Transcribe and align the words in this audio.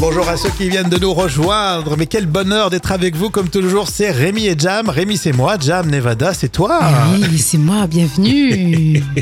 bonjour 0.00 0.28
à 0.28 0.36
ceux 0.36 0.50
qui 0.50 0.68
viennent 0.68 0.88
de 0.88 0.98
nous 0.98 1.12
rejoindre. 1.12 1.96
Mais 1.96 2.06
quel 2.06 2.26
bonheur 2.26 2.70
d'être 2.70 2.92
avec 2.92 3.16
vous 3.16 3.30
comme 3.30 3.48
toujours. 3.48 3.88
C'est 3.88 4.10
Rémi 4.10 4.46
et 4.46 4.54
Jam. 4.58 4.88
Rémi, 4.88 5.16
c'est 5.16 5.32
moi. 5.32 5.56
Jam, 5.60 5.90
Nevada, 5.90 6.34
c'est 6.34 6.50
toi. 6.50 6.80
Oui, 7.12 7.38
c'est 7.38 7.58
moi, 7.58 7.86
bienvenue. 7.86 9.02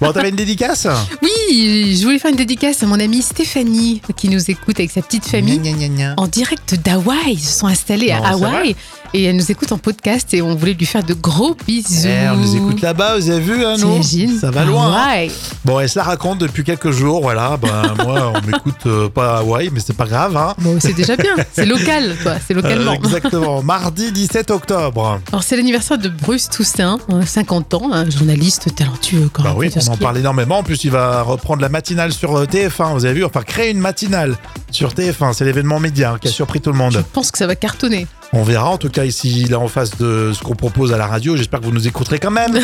Bon, 0.00 0.12
t'avais 0.12 0.28
une 0.28 0.36
dédicace? 0.36 0.86
Oui, 1.22 1.96
je 1.96 2.04
voulais 2.04 2.18
faire 2.18 2.30
une 2.30 2.36
dédicace 2.36 2.82
à 2.82 2.86
mon 2.86 3.00
amie 3.00 3.22
Stéphanie 3.22 4.02
qui 4.16 4.28
nous 4.28 4.50
écoute 4.50 4.78
avec 4.78 4.90
sa 4.90 5.00
petite 5.00 5.24
famille 5.24 5.58
Gna, 5.58 5.72
gna, 5.72 5.88
gna, 5.88 6.14
en 6.18 6.26
direct 6.26 6.74
d'Hawaï. 6.84 7.32
Ils 7.32 7.40
se 7.40 7.60
sont 7.60 7.66
installés 7.66 8.08
Non, 8.12 8.22
à 8.24 8.28
Hawaï 8.32 8.76
et 9.14 9.22
elle 9.24 9.36
nous 9.36 9.50
écoute 9.50 9.70
en 9.72 9.78
podcast 9.78 10.34
et 10.34 10.42
on 10.42 10.54
voulait 10.56 10.74
lui 10.74 10.84
faire 10.86 11.02
de 11.04 11.14
gros 11.14 11.56
bisous. 11.66 12.06
Eh, 12.06 12.28
on 12.30 12.36
nous 12.36 12.56
écoute 12.56 12.80
là-bas, 12.82 13.16
vous 13.16 13.30
avez 13.30 13.40
vu, 13.40 13.64
hein, 13.64 13.76
T'imagines 13.76 14.38
Ça 14.38 14.50
va 14.50 14.64
loin. 14.64 14.92
hein. 14.94 15.28
Bon, 15.64 15.78
elle 15.80 15.88
se 15.88 15.98
la 15.98 16.04
raconte 16.04 16.38
depuis 16.40 16.64
quelques 16.64 16.90
jours, 16.90 17.22
voilà. 17.22 17.56
Ben, 17.56 17.94
moi, 18.04 18.32
on 18.34 18.46
m'écoute 18.46 18.74
euh, 18.86 19.08
pas 19.08 19.36
à 19.36 19.38
Hawaï, 19.38 19.70
mais 19.72 19.80
c'est 19.80 19.96
pas 19.96 20.06
grave, 20.06 20.36
hein. 20.36 20.54
Bon, 20.58 20.76
c'est 20.80 20.92
déjà 20.92 21.16
bien. 21.16 21.34
C'est 21.52 21.64
local, 21.64 22.16
toi. 22.22 22.34
C'est 22.46 22.54
localement. 22.54 22.90
Euh, 22.92 22.94
exactement. 22.96 23.62
Mardi 23.62 24.10
17 24.12 24.50
octobre. 24.50 25.20
Alors, 25.30 25.42
c'est 25.44 25.56
l'anniversaire 25.56 25.96
de 25.98 26.08
Bruce 26.08 26.48
Toussaint, 26.50 26.98
hein, 27.08 27.24
50 27.24 27.74
ans, 27.74 27.92
un 27.92 28.10
journaliste 28.10 28.74
talentueux 28.74 29.30
quand 29.32 29.42
Bah 29.44 29.50
même. 29.50 29.58
oui, 29.58 29.70
faut 29.70 29.78
dire 29.78 29.88
on 29.90 29.94
en 29.94 29.96
parle 29.96 30.18
énormément. 30.18 30.58
En 30.58 30.62
plus, 30.64 30.82
il 30.84 30.90
va 30.90 31.22
reprendre 31.22 31.62
la 31.62 31.68
matinale 31.68 32.12
sur 32.12 32.36
euh, 32.36 32.46
TF1. 32.46 32.92
Vous 32.94 33.04
avez 33.04 33.14
vu, 33.14 33.24
enfin, 33.24 33.42
créer 33.42 33.70
une 33.70 33.78
matinale 33.78 34.36
sur 34.72 34.92
TF1. 34.92 35.32
C'est 35.34 35.44
l'événement 35.44 35.78
média 35.78 36.16
qui 36.20 36.26
a 36.28 36.30
surpris 36.32 36.60
tout 36.60 36.70
le 36.72 36.76
Je 36.78 36.82
monde. 36.82 37.04
pense 37.12 37.30
que 37.30 37.38
ça 37.38 37.46
va 37.46 37.54
cartonner. 37.54 38.06
On 38.36 38.42
verra. 38.42 38.70
En 38.70 38.78
tout 38.78 38.88
cas, 38.88 39.04
ici, 39.04 39.42
il 39.42 39.52
est 39.52 39.54
en 39.54 39.68
face 39.68 39.96
de 39.96 40.32
ce 40.34 40.42
qu'on 40.42 40.56
propose 40.56 40.92
à 40.92 40.96
la 40.96 41.06
radio. 41.06 41.36
J'espère 41.36 41.60
que 41.60 41.66
vous 41.66 41.70
nous 41.72 41.86
écouterez 41.86 42.18
quand 42.18 42.32
même. 42.32 42.58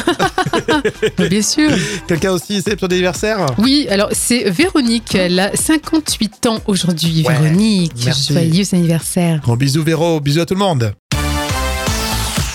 Bien 1.30 1.42
sûr. 1.42 1.70
Quelqu'un 2.08 2.32
aussi, 2.32 2.60
c'est 2.60 2.78
son 2.78 2.86
anniversaire 2.86 3.46
Oui, 3.56 3.86
alors 3.88 4.08
c'est 4.10 4.50
Véronique, 4.50 5.14
elle 5.14 5.38
a 5.38 5.54
58 5.54 6.46
ans 6.46 6.58
aujourd'hui. 6.66 7.22
Ouais, 7.24 7.34
Véronique, 7.34 7.92
merci. 8.04 8.32
joyeux 8.32 8.64
anniversaire. 8.72 9.40
Gros 9.44 9.54
bisous, 9.54 9.84
Véro. 9.84 10.18
Bisous 10.18 10.40
à 10.40 10.46
tout 10.46 10.54
le 10.54 10.60
monde. 10.60 10.92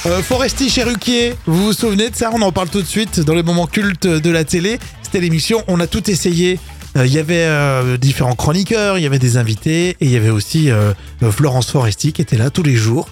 Euh, 0.07 0.21
Foresti 0.21 0.69
Cheruquier, 0.69 1.33
vous 1.47 1.67
vous 1.67 1.73
souvenez 1.73 2.09
de 2.09 2.15
ça? 2.15 2.29
On 2.33 2.41
en 2.41 2.51
parle 2.51 2.69
tout 2.69 2.81
de 2.81 2.87
suite 2.87 3.21
dans 3.21 3.33
les 3.33 3.43
moments 3.43 3.65
cultes 3.65 4.05
de 4.05 4.29
la 4.29 4.43
télé. 4.43 4.77
C'était 5.01 5.21
l'émission 5.21 5.63
On 5.67 5.79
a 5.79 5.87
tout 5.87 6.11
essayé. 6.11 6.59
Euh, 6.97 7.05
Il 7.05 7.13
y 7.13 7.19
avait 7.19 7.45
euh, 7.45 7.97
différents 7.97 8.35
chroniqueurs, 8.35 8.97
il 8.97 9.03
y 9.03 9.05
avait 9.05 9.19
des 9.19 9.37
invités 9.37 9.89
et 9.89 10.05
il 10.05 10.11
y 10.11 10.15
avait 10.15 10.29
aussi 10.29 10.71
euh, 10.71 10.93
Florence 11.29 11.71
Foresti 11.71 12.13
qui 12.13 12.21
était 12.21 12.37
là 12.37 12.49
tous 12.49 12.63
les 12.63 12.75
jours, 12.75 13.09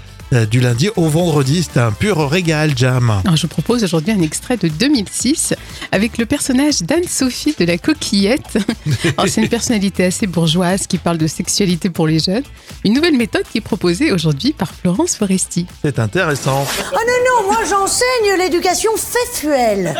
du 0.49 0.59
lundi 0.59 0.89
au 0.95 1.07
vendredi. 1.07 1.63
C'était 1.63 1.79
un 1.79 1.91
pur 1.91 2.29
régal, 2.29 2.71
Jam. 2.75 3.21
Alors, 3.23 3.35
je 3.35 3.43
vous 3.43 3.47
propose 3.47 3.83
aujourd'hui 3.83 4.11
un 4.13 4.21
extrait 4.21 4.57
de 4.57 4.67
2006 4.67 5.53
avec 5.91 6.17
le 6.17 6.25
personnage 6.25 6.81
d'Anne-Sophie 6.81 7.55
de 7.57 7.65
la 7.65 7.77
Coquillette. 7.77 8.57
C'est 9.27 9.41
une 9.41 9.49
personnalité 9.49 10.05
assez 10.05 10.27
bourgeoise 10.27 10.87
qui 10.87 10.97
parle 10.97 11.17
de 11.17 11.27
sexualité 11.27 11.89
pour 11.89 12.07
les 12.07 12.19
jeunes. 12.19 12.43
Une 12.83 12.93
nouvelle 12.93 13.15
méthode 13.15 13.43
qui 13.51 13.59
est 13.59 13.61
proposée 13.61 14.11
aujourd'hui 14.11 14.53
par 14.53 14.73
Florence 14.73 15.15
Foresti. 15.15 15.67
C'est 15.83 15.99
intéressant. 15.99 16.65
Oh 16.91 16.95
non, 16.95 17.43
non, 17.43 17.47
moi 17.53 17.63
j'enseigne 17.69 18.37
l'éducation 18.37 18.91
feffuelle. 18.97 19.93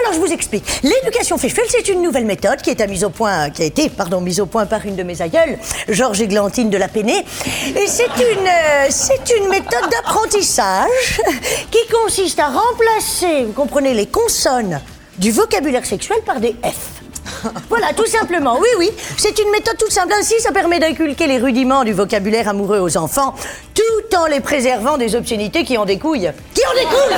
Alors 0.00 0.14
je 0.14 0.18
vous 0.18 0.32
explique. 0.32 0.64
L'éducation 0.82 1.36
feffuelle, 1.38 1.66
c'est 1.68 1.88
une 1.88 2.02
nouvelle 2.02 2.24
méthode 2.24 2.62
qui, 2.62 2.70
est 2.70 2.86
mise 2.88 3.04
au 3.04 3.10
point, 3.10 3.50
qui 3.50 3.62
a 3.62 3.66
été 3.66 3.88
pardon, 3.88 4.20
mise 4.20 4.40
au 4.40 4.46
point 4.46 4.66
par 4.66 4.84
une 4.86 4.96
de 4.96 5.02
mes 5.02 5.20
aïeules, 5.20 5.58
Georges 5.88 6.20
Églantine 6.20 6.70
de 6.70 6.76
la 6.78 6.88
Pénée. 6.88 7.24
Et 7.76 7.86
c'est 7.86 8.04
une, 8.04 8.46
euh, 8.46 8.86
c'est 8.90 9.32
une 9.38 9.41
méthode 9.48 9.90
d'apprentissage 9.90 11.20
qui 11.70 11.86
consiste 11.92 12.38
à 12.38 12.48
remplacer, 12.48 13.44
vous 13.44 13.52
comprenez, 13.52 13.94
les 13.94 14.06
consonnes 14.06 14.80
du 15.18 15.30
vocabulaire 15.30 15.86
sexuel 15.86 16.18
par 16.24 16.40
des 16.40 16.54
F. 16.64 16.91
Voilà, 17.68 17.92
tout 17.94 18.06
simplement. 18.06 18.58
Oui, 18.60 18.68
oui. 18.78 18.90
C'est 19.16 19.38
une 19.38 19.50
méthode 19.50 19.76
toute 19.78 19.92
simple. 19.92 20.12
Ainsi, 20.18 20.34
ça 20.40 20.52
permet 20.52 20.78
d'inculquer 20.78 21.26
les 21.26 21.38
rudiments 21.38 21.84
du 21.84 21.92
vocabulaire 21.92 22.48
amoureux 22.48 22.78
aux 22.78 22.96
enfants, 22.96 23.34
tout 23.74 24.16
en 24.16 24.26
les 24.26 24.40
préservant 24.40 24.98
des 24.98 25.14
obscénités 25.14 25.64
qui 25.64 25.76
en 25.78 25.84
découlent. 25.84 26.32
Qui 26.54 26.62
en 26.66 26.74
découlent? 26.74 27.16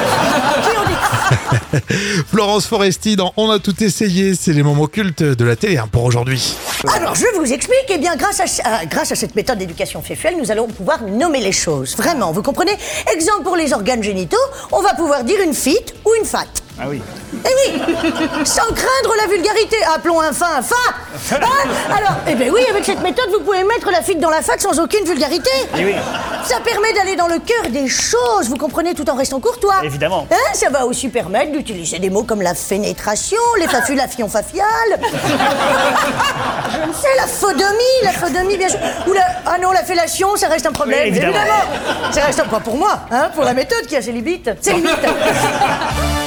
Qui 0.62 0.76
en 0.76 0.82
découlent? 0.82 2.24
Florence 2.30 2.66
Foresti 2.66 3.16
dans 3.16 3.32
On 3.36 3.50
a 3.50 3.58
tout 3.58 3.82
essayé. 3.82 4.34
C'est 4.34 4.52
les 4.52 4.62
moments 4.62 4.86
cultes 4.86 5.22
de 5.22 5.44
la 5.44 5.56
télé 5.56 5.78
hein, 5.78 5.88
pour 5.90 6.04
aujourd'hui. 6.04 6.56
Alors, 6.94 7.14
je 7.14 7.24
vous 7.36 7.52
explique. 7.52 7.86
Eh 7.88 7.98
bien, 7.98 8.16
grâce 8.16 8.40
à, 8.40 8.86
grâce 8.86 9.12
à 9.12 9.16
cette 9.16 9.34
méthode 9.34 9.58
d'éducation 9.58 10.02
feffuelle, 10.02 10.36
nous 10.38 10.50
allons 10.50 10.66
pouvoir 10.68 11.02
nommer 11.02 11.40
les 11.40 11.52
choses. 11.52 11.96
Vraiment, 11.96 12.32
vous 12.32 12.42
comprenez? 12.42 12.76
Exemple 13.12 13.42
pour 13.42 13.56
les 13.56 13.72
organes 13.72 14.02
génitaux, 14.02 14.36
on 14.72 14.80
va 14.80 14.94
pouvoir 14.94 15.24
dire 15.24 15.40
une 15.40 15.54
fite 15.54 15.94
ou 16.04 16.10
une 16.20 16.26
fat. 16.26 16.44
Ah 16.80 16.86
oui. 16.88 17.00
Eh 17.32 17.36
oui 17.72 17.80
Sans 18.44 18.64
craindre 18.64 19.14
la 19.20 19.28
vulgarité, 19.28 19.76
appelons 19.94 20.20
un 20.20 20.32
fin 20.32 20.56
un 20.56 20.62
fa. 20.62 20.74
Hein 21.32 21.68
Alors, 21.96 22.16
eh 22.28 22.34
bien 22.34 22.50
oui, 22.52 22.62
avec 22.68 22.84
cette 22.84 23.00
méthode, 23.00 23.28
vous 23.30 23.44
pouvez 23.44 23.62
mettre 23.62 23.92
la 23.92 24.02
fite 24.02 24.18
dans 24.18 24.30
la 24.30 24.42
fat 24.42 24.58
sans 24.58 24.80
aucune 24.80 25.04
vulgarité. 25.04 25.50
Eh 25.78 25.84
oui. 25.84 25.94
Ça 26.44 26.58
permet 26.60 26.92
d'aller 26.92 27.14
dans 27.14 27.28
le 27.28 27.38
cœur 27.38 27.70
des 27.70 27.86
choses, 27.86 28.48
vous 28.48 28.56
comprenez, 28.56 28.94
tout 28.94 29.08
en 29.08 29.14
restant 29.14 29.38
courtois. 29.38 29.84
Évidemment. 29.84 30.26
Hein 30.32 30.52
Ça 30.54 30.68
va 30.68 30.84
aussi 30.84 31.08
permettre 31.08 31.52
d'utiliser 31.52 32.00
des 32.00 32.10
mots 32.10 32.24
comme 32.24 32.42
la 32.42 32.54
fénétration, 32.54 33.38
les 33.60 33.68
fafulations 33.68 34.28
faciales 34.28 34.98
C'est 37.00 37.16
la 37.16 37.26
phodomie, 37.28 38.02
la 38.02 38.12
phodomie, 38.12 38.56
bien 38.56 38.68
sûr. 38.68 38.80
Ou 39.06 39.12
la... 39.12 39.22
Ah 39.46 39.58
non, 39.62 39.70
la 39.70 39.84
fellation, 39.84 40.34
ça 40.34 40.48
reste 40.48 40.66
un 40.66 40.72
problème, 40.72 41.02
Oui, 41.02 41.08
évidemment. 41.08 41.38
Ça 42.10 42.22
reste 42.22 42.40
un 42.40 42.46
pas 42.46 42.60
pour 42.60 42.76
moi, 42.76 42.98
hein, 43.12 43.30
pour 43.32 43.44
la 43.44 43.54
méthode 43.54 43.86
qui 43.86 43.94
a 43.96 44.02
ses 44.02 44.12
limites. 44.12 44.50
Ses 44.60 44.72
limites 44.72 44.90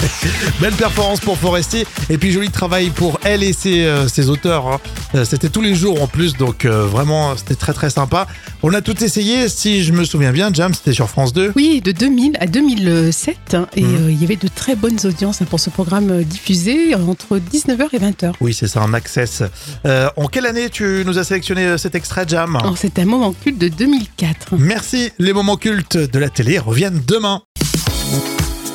Belle 0.60 0.74
performance 0.74 1.20
pour 1.20 1.38
Foresti 1.38 1.84
et 2.10 2.18
puis 2.18 2.32
joli 2.32 2.50
travail 2.50 2.90
pour 2.90 3.18
elle 3.24 3.42
et 3.42 3.52
ses, 3.52 3.84
euh, 3.84 4.08
ses 4.08 4.28
auteurs. 4.30 4.66
hein. 4.68 4.80
Euh, 5.14 5.24
C'était 5.24 5.48
tous 5.48 5.60
les 5.62 5.74
jours 5.74 6.02
en 6.02 6.06
plus, 6.06 6.34
donc 6.36 6.64
euh, 6.64 6.86
vraiment 6.86 7.36
c'était 7.36 7.54
très 7.54 7.72
très 7.72 7.90
sympa. 7.90 8.26
On 8.62 8.72
a 8.74 8.80
tout 8.80 9.02
essayé, 9.04 9.48
si 9.48 9.82
je 9.84 9.92
me 9.92 10.04
souviens 10.04 10.32
bien, 10.32 10.50
Jam, 10.52 10.74
c'était 10.74 10.92
sur 10.92 11.08
France 11.08 11.32
2. 11.32 11.52
Oui, 11.56 11.80
de 11.80 11.92
2000 11.92 12.36
à 12.40 12.46
2007. 12.46 13.36
hein, 13.54 13.66
et 13.76 13.82
Mhm. 13.82 13.94
euh, 14.06 14.10
il 14.10 14.20
y 14.20 14.24
avait 14.24 14.36
de 14.36 14.48
très 14.48 14.74
bonnes 14.76 14.98
audiences 15.04 15.42
hein, 15.42 15.46
pour 15.48 15.60
ce 15.60 15.70
programme 15.70 16.10
euh, 16.10 16.22
diffusé 16.24 16.94
euh, 16.94 16.98
entre 16.98 17.38
19h 17.38 17.88
et 17.92 17.98
20h. 17.98 18.32
Oui, 18.40 18.54
c'est 18.54 18.68
ça, 18.68 18.82
en 18.82 18.92
access. 18.92 19.42
Euh, 19.86 20.08
en 20.16 20.26
quelle 20.26 20.46
année 20.46 20.68
tu 20.70 21.02
nous 21.06 21.18
as 21.18 21.24
sélectionné 21.24 21.64
euh, 21.64 21.78
cet 21.78 21.94
extrait, 21.94 22.24
Jam? 22.28 22.56
Alors, 22.56 22.76
c'est 22.78 22.98
un 22.98 23.04
moment 23.04 23.32
culte 23.32 23.58
de 23.58 23.68
2004. 23.68 24.56
Merci, 24.58 25.10
les 25.18 25.32
moments 25.32 25.56
cultes 25.56 25.96
de 25.96 26.18
la 26.18 26.28
télé 26.28 26.58
reviennent 26.58 27.02
demain. 27.06 27.42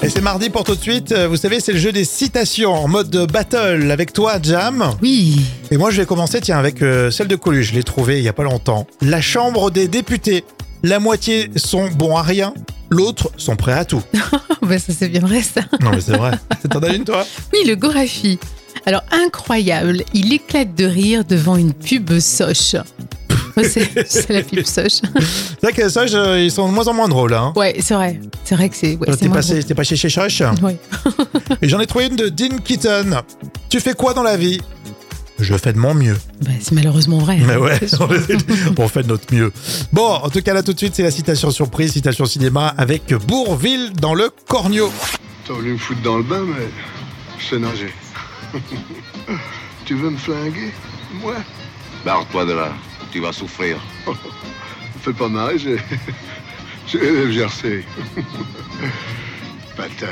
Et 0.04 0.10
c'est 0.10 0.22
mardi 0.22 0.50
pour 0.50 0.64
tout 0.64 0.76
de 0.76 0.82
suite. 0.82 1.12
Euh, 1.12 1.28
Vous 1.28 1.38
savez, 1.38 1.60
c'est 1.60 1.74
le 1.74 1.78
jeu 1.80 1.92
des 1.92 2.06
citations 2.06 2.74
en 2.74 2.88
mode 2.88 3.16
battle 3.32 3.92
avec 3.92 4.14
toi, 4.14 4.38
Jam. 4.42 4.84
Oui, 5.02 5.42
Et 5.70 5.78
moi, 5.78 5.92
je 5.92 6.02
vais 6.02 6.08
commencer, 6.08 6.42
tiens, 6.42 6.58
avec 6.58 6.82
euh, 6.82 7.12
celle 7.12 7.28
de 7.28 7.36
Coluche. 7.36 7.70
Je 7.70 7.76
l'ai 7.76 7.84
trouvée 7.84 8.18
il 8.18 8.24
y 8.24 8.28
a 8.28 8.34
pas 8.34 8.44
longtemps. 8.44 8.88
La 9.02 9.22
Chambre 9.22 9.70
des 9.70 9.88
députés. 9.88 10.44
La 10.84 11.00
moitié 11.00 11.52
sont 11.56 11.88
bons 11.90 12.16
à 12.18 12.24
rien, 12.24 12.56
l'autre 12.90 13.30
sont 13.38 13.56
prêts 13.56 13.74
à 13.74 13.86
tout. 13.86 14.02
bah, 14.64 14.80
ça 14.80 14.92
c'est 14.98 15.10
bien 15.10 15.22
vrai 15.22 15.44
ça. 15.44 15.62
Non, 15.80 15.92
mais 15.92 16.02
c'est 16.02 16.18
vrai. 16.18 16.32
T'en 16.72 16.80
as 16.80 16.90
une, 16.96 17.04
toi? 17.04 17.24
Oui, 17.54 17.60
le 17.68 17.76
Gorafi. 17.76 18.40
Alors 18.88 19.04
incroyable, 19.12 20.02
il 20.16 20.34
éclate 20.34 20.74
de 20.74 20.86
rire 20.86 21.24
devant 21.24 21.56
une 21.56 21.72
pub 21.74 22.18
Soch. 22.18 22.76
C'est 23.64 24.30
la 24.30 24.42
pub 24.44 24.66
Soch. 24.66 25.02
C'est 25.02 25.62
vrai 25.62 25.74
que 25.74 25.90
ça, 25.90 26.08
je- 26.08 26.44
ils 26.44 26.52
sont 26.52 26.68
de 26.70 26.74
moins 26.74 26.88
en 26.88 26.94
moins 26.94 27.08
drôles. 27.08 27.34
Hein. 27.34 27.54
Ouais, 27.56 27.76
c'est 27.80 27.94
vrai. 27.94 28.20
C'est 28.44 28.56
vrai 28.56 28.70
que 28.70 28.76
c'est. 28.76 28.96
Ouais, 28.98 29.16
T'es 29.16 29.30
passé, 29.30 29.64
t'es 29.64 29.74
pas 29.76 29.84
chez 29.84 29.96
drôle. 29.96 30.54
Ouais. 30.64 30.78
Et 31.62 31.70
j'en 31.70 31.80
ai 31.80 31.88
trouvé 31.88 32.08
une 32.08 32.16
de 32.16 32.30
Dean 32.30 32.58
Keaton. 32.64 33.22
Tu 33.70 33.80
fais 33.80 33.94
quoi 33.94 34.14
dans 34.14 34.24
la 34.24 34.38
vie? 34.38 34.62
Je 35.40 35.56
fais 35.58 35.74
de 35.74 35.80
mon 35.80 35.96
mieux. 35.96 36.16
Bah, 36.42 36.52
c'est 36.62 36.74
malheureusement 36.74 37.18
vrai. 37.18 37.38
Mais 37.48 37.56
ouais, 37.56 37.80
on 38.78 38.88
fait 38.88 39.02
de 39.04 39.08
notre 39.08 39.34
mieux. 39.34 39.52
Bon, 39.92 40.08
en 40.08 40.30
tout 40.30 40.42
cas, 40.42 40.54
là, 40.54 40.62
tout 40.62 40.74
de 40.74 40.78
suite, 40.78 40.94
c'est 40.96 41.02
la 41.04 41.10
citation 41.10 41.50
surprise, 41.50 41.94
citation 41.94 42.26
cinéma 42.26 42.74
avec 42.78 43.12
Bourville 43.28 43.92
dans 44.00 44.14
le 44.14 44.30
Cornio. 44.48 44.92
T'as 45.48 45.54
voulu 45.54 45.74
me 45.74 45.78
foutre 45.80 46.02
dans 46.04 46.18
le 46.18 46.24
bain, 46.24 46.44
mais 46.46 46.68
je 47.40 47.46
sais 47.48 47.60
nager. 47.60 47.92
tu 49.86 49.96
veux 49.96 50.10
me 50.12 50.18
flinguer? 50.18 50.72
Moi? 51.22 51.36
Barre-toi 52.06 52.46
de 52.46 52.54
là, 52.54 52.70
tu 53.12 53.20
vas 53.20 53.34
souffrir. 53.34 53.78
Fais 55.02 55.14
pas 55.14 55.30
mal, 55.30 55.58
j'ai. 55.60 55.78
J'ai 56.88 57.00
le 57.00 57.32
Jersey. 57.32 57.86
Patate. 59.78 60.10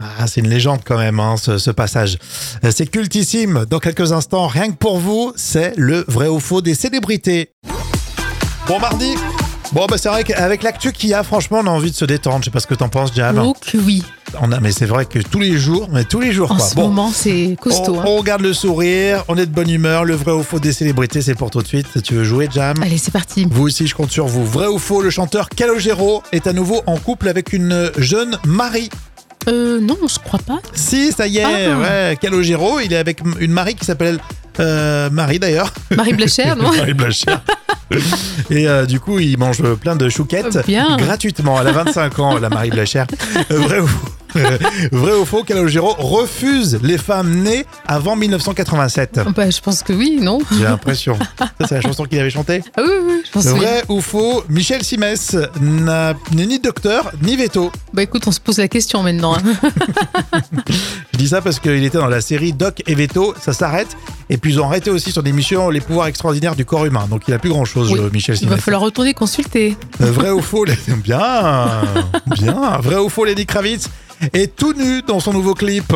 Ah, 0.00 0.26
c'est 0.26 0.40
une 0.40 0.48
légende 0.48 0.80
quand 0.84 0.98
même, 0.98 1.20
hein, 1.20 1.36
ce, 1.36 1.58
ce 1.58 1.70
passage. 1.70 2.18
Euh, 2.64 2.70
C'est 2.74 2.86
cultissime. 2.86 3.64
Dans 3.68 3.78
quelques 3.78 4.12
instants, 4.12 4.46
rien 4.46 4.70
que 4.70 4.76
pour 4.76 4.98
vous, 4.98 5.32
c'est 5.36 5.74
le 5.76 6.04
vrai 6.08 6.26
ou 6.28 6.40
faux 6.40 6.62
des 6.62 6.74
célébrités. 6.74 7.52
Bon, 8.66 8.80
mardi. 8.80 9.14
Bon, 9.72 9.86
bah, 9.90 9.96
c'est 9.98 10.08
vrai 10.08 10.24
qu'avec 10.24 10.62
l'actu 10.62 10.92
qu'il 10.92 11.10
y 11.10 11.14
a, 11.14 11.22
franchement, 11.22 11.58
on 11.62 11.66
a 11.66 11.70
envie 11.70 11.90
de 11.90 11.96
se 11.96 12.04
détendre. 12.04 12.38
Je 12.40 12.44
sais 12.46 12.50
pas 12.50 12.60
ce 12.60 12.66
que 12.66 12.74
t'en 12.74 12.88
penses, 12.88 13.12
Jam. 13.14 13.52
Que 13.60 13.76
oui. 13.76 14.02
On 14.40 14.50
a, 14.52 14.60
mais 14.60 14.72
c'est 14.72 14.86
vrai 14.86 15.04
que 15.06 15.18
tous 15.18 15.40
les 15.40 15.56
jours, 15.58 15.88
mais 15.92 16.04
tous 16.04 16.20
les 16.20 16.32
jours, 16.32 16.50
En 16.52 16.56
quoi. 16.56 16.64
ce 16.66 16.74
Bon, 16.74 16.88
moment, 16.88 17.10
c'est 17.12 17.56
costaud. 17.60 17.96
on, 17.96 18.00
hein. 18.00 18.04
on 18.06 18.16
regarde 18.16 18.40
le 18.42 18.52
sourire, 18.54 19.24
on 19.28 19.36
est 19.36 19.44
de 19.46 19.52
bonne 19.52 19.68
humeur. 19.68 20.04
Le 20.04 20.14
vrai 20.14 20.32
ou 20.32 20.42
faux 20.42 20.60
des 20.60 20.72
célébrités, 20.72 21.20
c'est 21.20 21.34
pour 21.34 21.50
tout 21.50 21.60
de 21.60 21.66
suite. 21.66 22.02
Tu 22.02 22.14
veux 22.14 22.24
jouer, 22.24 22.48
Jam 22.52 22.76
Allez, 22.82 22.96
c'est 22.98 23.10
parti. 23.10 23.46
Vous 23.50 23.64
aussi, 23.64 23.86
je 23.86 23.94
compte 23.94 24.10
sur 24.10 24.26
vous. 24.26 24.46
Vrai 24.46 24.66
ou 24.68 24.78
faux, 24.78 25.02
le 25.02 25.10
chanteur 25.10 25.48
Calogero 25.50 26.22
est 26.32 26.46
à 26.46 26.52
nouveau 26.52 26.82
en 26.86 26.96
couple 26.96 27.28
avec 27.28 27.52
une 27.52 27.90
jeune 27.98 28.38
Marie. 28.46 28.88
Euh, 29.48 29.80
non, 29.80 29.96
je 30.08 30.18
crois 30.18 30.40
pas. 30.40 30.58
Si, 30.72 31.12
ça 31.12 31.26
y 31.26 31.38
est, 31.38 31.44
Ah. 31.44 31.78
ouais. 32.10 32.18
Calogero, 32.20 32.80
il 32.80 32.92
est 32.92 32.96
avec 32.98 33.20
une 33.40 33.52
Marie 33.52 33.74
qui 33.74 33.84
s'appelle 33.84 34.18
euh, 34.58 35.10
Marie 35.10 35.38
d'ailleurs. 35.38 35.72
Marie 35.94 36.14
Blachère, 36.14 36.56
non 36.56 36.72
Marie 36.74 36.94
Blachère. 36.94 37.42
Et 38.50 38.68
euh, 38.68 38.86
du 38.86 39.00
coup, 39.00 39.18
il 39.18 39.38
mange 39.38 39.62
plein 39.74 39.96
de 39.96 40.08
chouquettes 40.08 40.66
Bien. 40.66 40.96
gratuitement. 40.96 41.60
Elle 41.60 41.68
a 41.68 41.72
25 41.72 42.18
ans, 42.18 42.38
la 42.38 42.48
Marie 42.48 42.70
Blachère. 42.70 43.06
Euh, 43.50 43.58
vrai, 43.58 43.80
ou... 43.80 43.88
vrai 44.92 45.12
ou 45.12 45.24
faux, 45.24 45.42
Calogero 45.44 45.94
refuse 45.98 46.78
les 46.82 46.98
femmes 46.98 47.30
nées 47.42 47.64
avant 47.86 48.16
1987 48.16 49.20
Bah, 49.34 49.50
je 49.50 49.60
pense 49.60 49.82
que 49.82 49.92
oui, 49.92 50.18
non 50.20 50.38
J'ai 50.56 50.64
l'impression. 50.64 51.18
Ça, 51.38 51.48
c'est 51.68 51.74
la 51.76 51.80
chanson 51.80 52.04
qu'il 52.04 52.18
avait 52.18 52.30
chantée. 52.30 52.62
Ah 52.76 52.82
oui, 52.84 52.92
oui, 53.06 53.22
je 53.26 53.30
pense 53.30 53.44
que 53.44 53.50
oui. 53.52 53.58
Vrai 53.60 53.82
ou 53.88 54.00
faux, 54.00 54.44
Michel 54.48 54.82
Simès 54.84 55.36
n'a- 55.60 56.14
n'est 56.34 56.46
ni 56.46 56.58
docteur 56.58 57.10
ni 57.22 57.36
veto. 57.36 57.70
Bah 57.92 58.02
écoute, 58.02 58.24
on 58.26 58.32
se 58.32 58.40
pose 58.40 58.58
la 58.58 58.68
question 58.68 59.02
maintenant. 59.02 59.34
hein. 59.36 59.42
Je 61.12 61.18
dis 61.18 61.28
ça 61.28 61.40
parce 61.40 61.58
qu'il 61.60 61.84
était 61.84 61.98
dans 61.98 62.06
la 62.08 62.20
série 62.20 62.52
Doc 62.52 62.82
et 62.86 62.94
Veto, 62.94 63.34
ça 63.40 63.52
s'arrête. 63.52 63.96
Et 64.28 64.36
puis 64.38 64.52
ils 64.52 64.60
ont 64.60 64.66
arrêté 64.66 64.90
aussi 64.90 65.12
son 65.12 65.22
émission 65.22 65.70
Les 65.70 65.80
pouvoirs 65.80 66.08
extraordinaires 66.08 66.56
du 66.56 66.64
corps 66.64 66.84
humain. 66.84 67.06
Donc 67.08 67.22
il 67.28 67.34
a 67.34 67.38
plus 67.38 67.50
grand 67.50 67.64
chose, 67.64 67.90
Oui. 67.92 68.00
Michel 68.12 68.34
Il 68.36 68.40
va 68.48 68.54
Simès. 68.54 68.64
falloir 68.64 68.82
retourner 68.82 69.14
consulter. 69.14 69.76
Euh, 70.02 70.10
Vrai 70.10 70.30
ou 70.30 70.40
faux, 70.42 70.64
les- 70.64 70.76
bien, 71.02 71.80
bien. 72.26 72.78
Vrai 72.82 72.96
ou 72.96 73.08
faux, 73.08 73.24
Lenny 73.24 73.46
Kravitz 73.46 73.88
est 74.32 74.54
tout 74.56 74.72
nu 74.72 75.02
dans 75.02 75.20
son 75.20 75.32
nouveau 75.32 75.54
clip. 75.54 75.92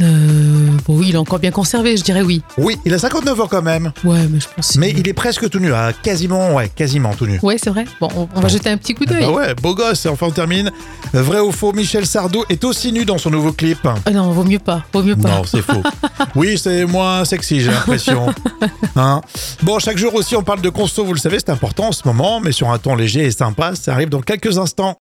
Euh, 0.00 0.68
bon, 0.86 0.96
oui, 0.96 1.06
il 1.08 1.14
est 1.16 1.18
encore 1.18 1.40
bien 1.40 1.50
conservé, 1.50 1.96
je 1.96 2.04
dirais 2.04 2.22
oui. 2.22 2.40
Oui, 2.56 2.76
il 2.84 2.94
a 2.94 3.00
59 3.00 3.40
ans 3.40 3.48
quand 3.48 3.62
même, 3.62 3.92
Ouais, 4.04 4.28
mais 4.30 4.38
je 4.38 4.46
pense. 4.54 4.76
mais 4.76 4.90
il 4.96 5.08
est 5.08 5.12
presque 5.12 5.50
tout 5.50 5.58
nu, 5.58 5.72
ah, 5.72 5.90
quasiment, 6.04 6.54
ouais, 6.54 6.68
quasiment 6.68 7.14
tout 7.14 7.26
nu. 7.26 7.40
Ouais, 7.42 7.56
c'est 7.58 7.70
vrai. 7.70 7.84
Bon, 8.00 8.08
on, 8.16 8.28
on 8.32 8.40
va 8.40 8.46
jeter 8.46 8.70
un 8.70 8.76
petit 8.76 8.94
coup 8.94 9.04
d'œil. 9.06 9.22
Bah 9.24 9.32
ouais, 9.32 9.54
beau 9.56 9.74
gosse, 9.74 10.06
et 10.06 10.08
enfin 10.08 10.26
on 10.26 10.30
termine. 10.30 10.70
Vrai 11.12 11.40
ou 11.40 11.50
faux, 11.50 11.72
Michel 11.72 12.06
Sardou 12.06 12.44
est 12.48 12.62
aussi 12.62 12.92
nu 12.92 13.04
dans 13.04 13.18
son 13.18 13.30
nouveau 13.30 13.50
clip. 13.50 13.78
Ah 14.06 14.10
non, 14.12 14.30
vaut 14.30 14.44
mieux 14.44 14.60
pas. 14.60 14.84
Vaut 14.92 15.02
mieux 15.02 15.16
pas. 15.16 15.28
Non, 15.30 15.44
c'est 15.44 15.62
faux. 15.62 15.82
Oui, 16.36 16.56
c'est 16.58 16.84
moins 16.84 17.24
sexy, 17.24 17.60
j'ai 17.60 17.70
l'impression. 17.70 18.32
Hein 18.96 19.20
bon, 19.62 19.78
chaque 19.78 19.96
jour 19.96 20.12
aussi, 20.14 20.34
on 20.36 20.42
parle 20.42 20.60
de 20.60 20.68
conso, 20.70 21.04
vous 21.04 21.12
le 21.14 21.20
savez, 21.20 21.38
c'est 21.38 21.50
important 21.50 21.88
en 21.88 21.92
ce 21.92 22.02
moment, 22.04 22.40
mais 22.40 22.50
sur 22.52 22.70
un 22.70 22.78
ton 22.78 22.96
léger 22.96 23.24
et 23.26 23.30
sympa, 23.30 23.74
ça 23.76 23.92
arrive 23.92 24.08
dans 24.08 24.20
quelques 24.20 24.58
instants. 24.58 24.96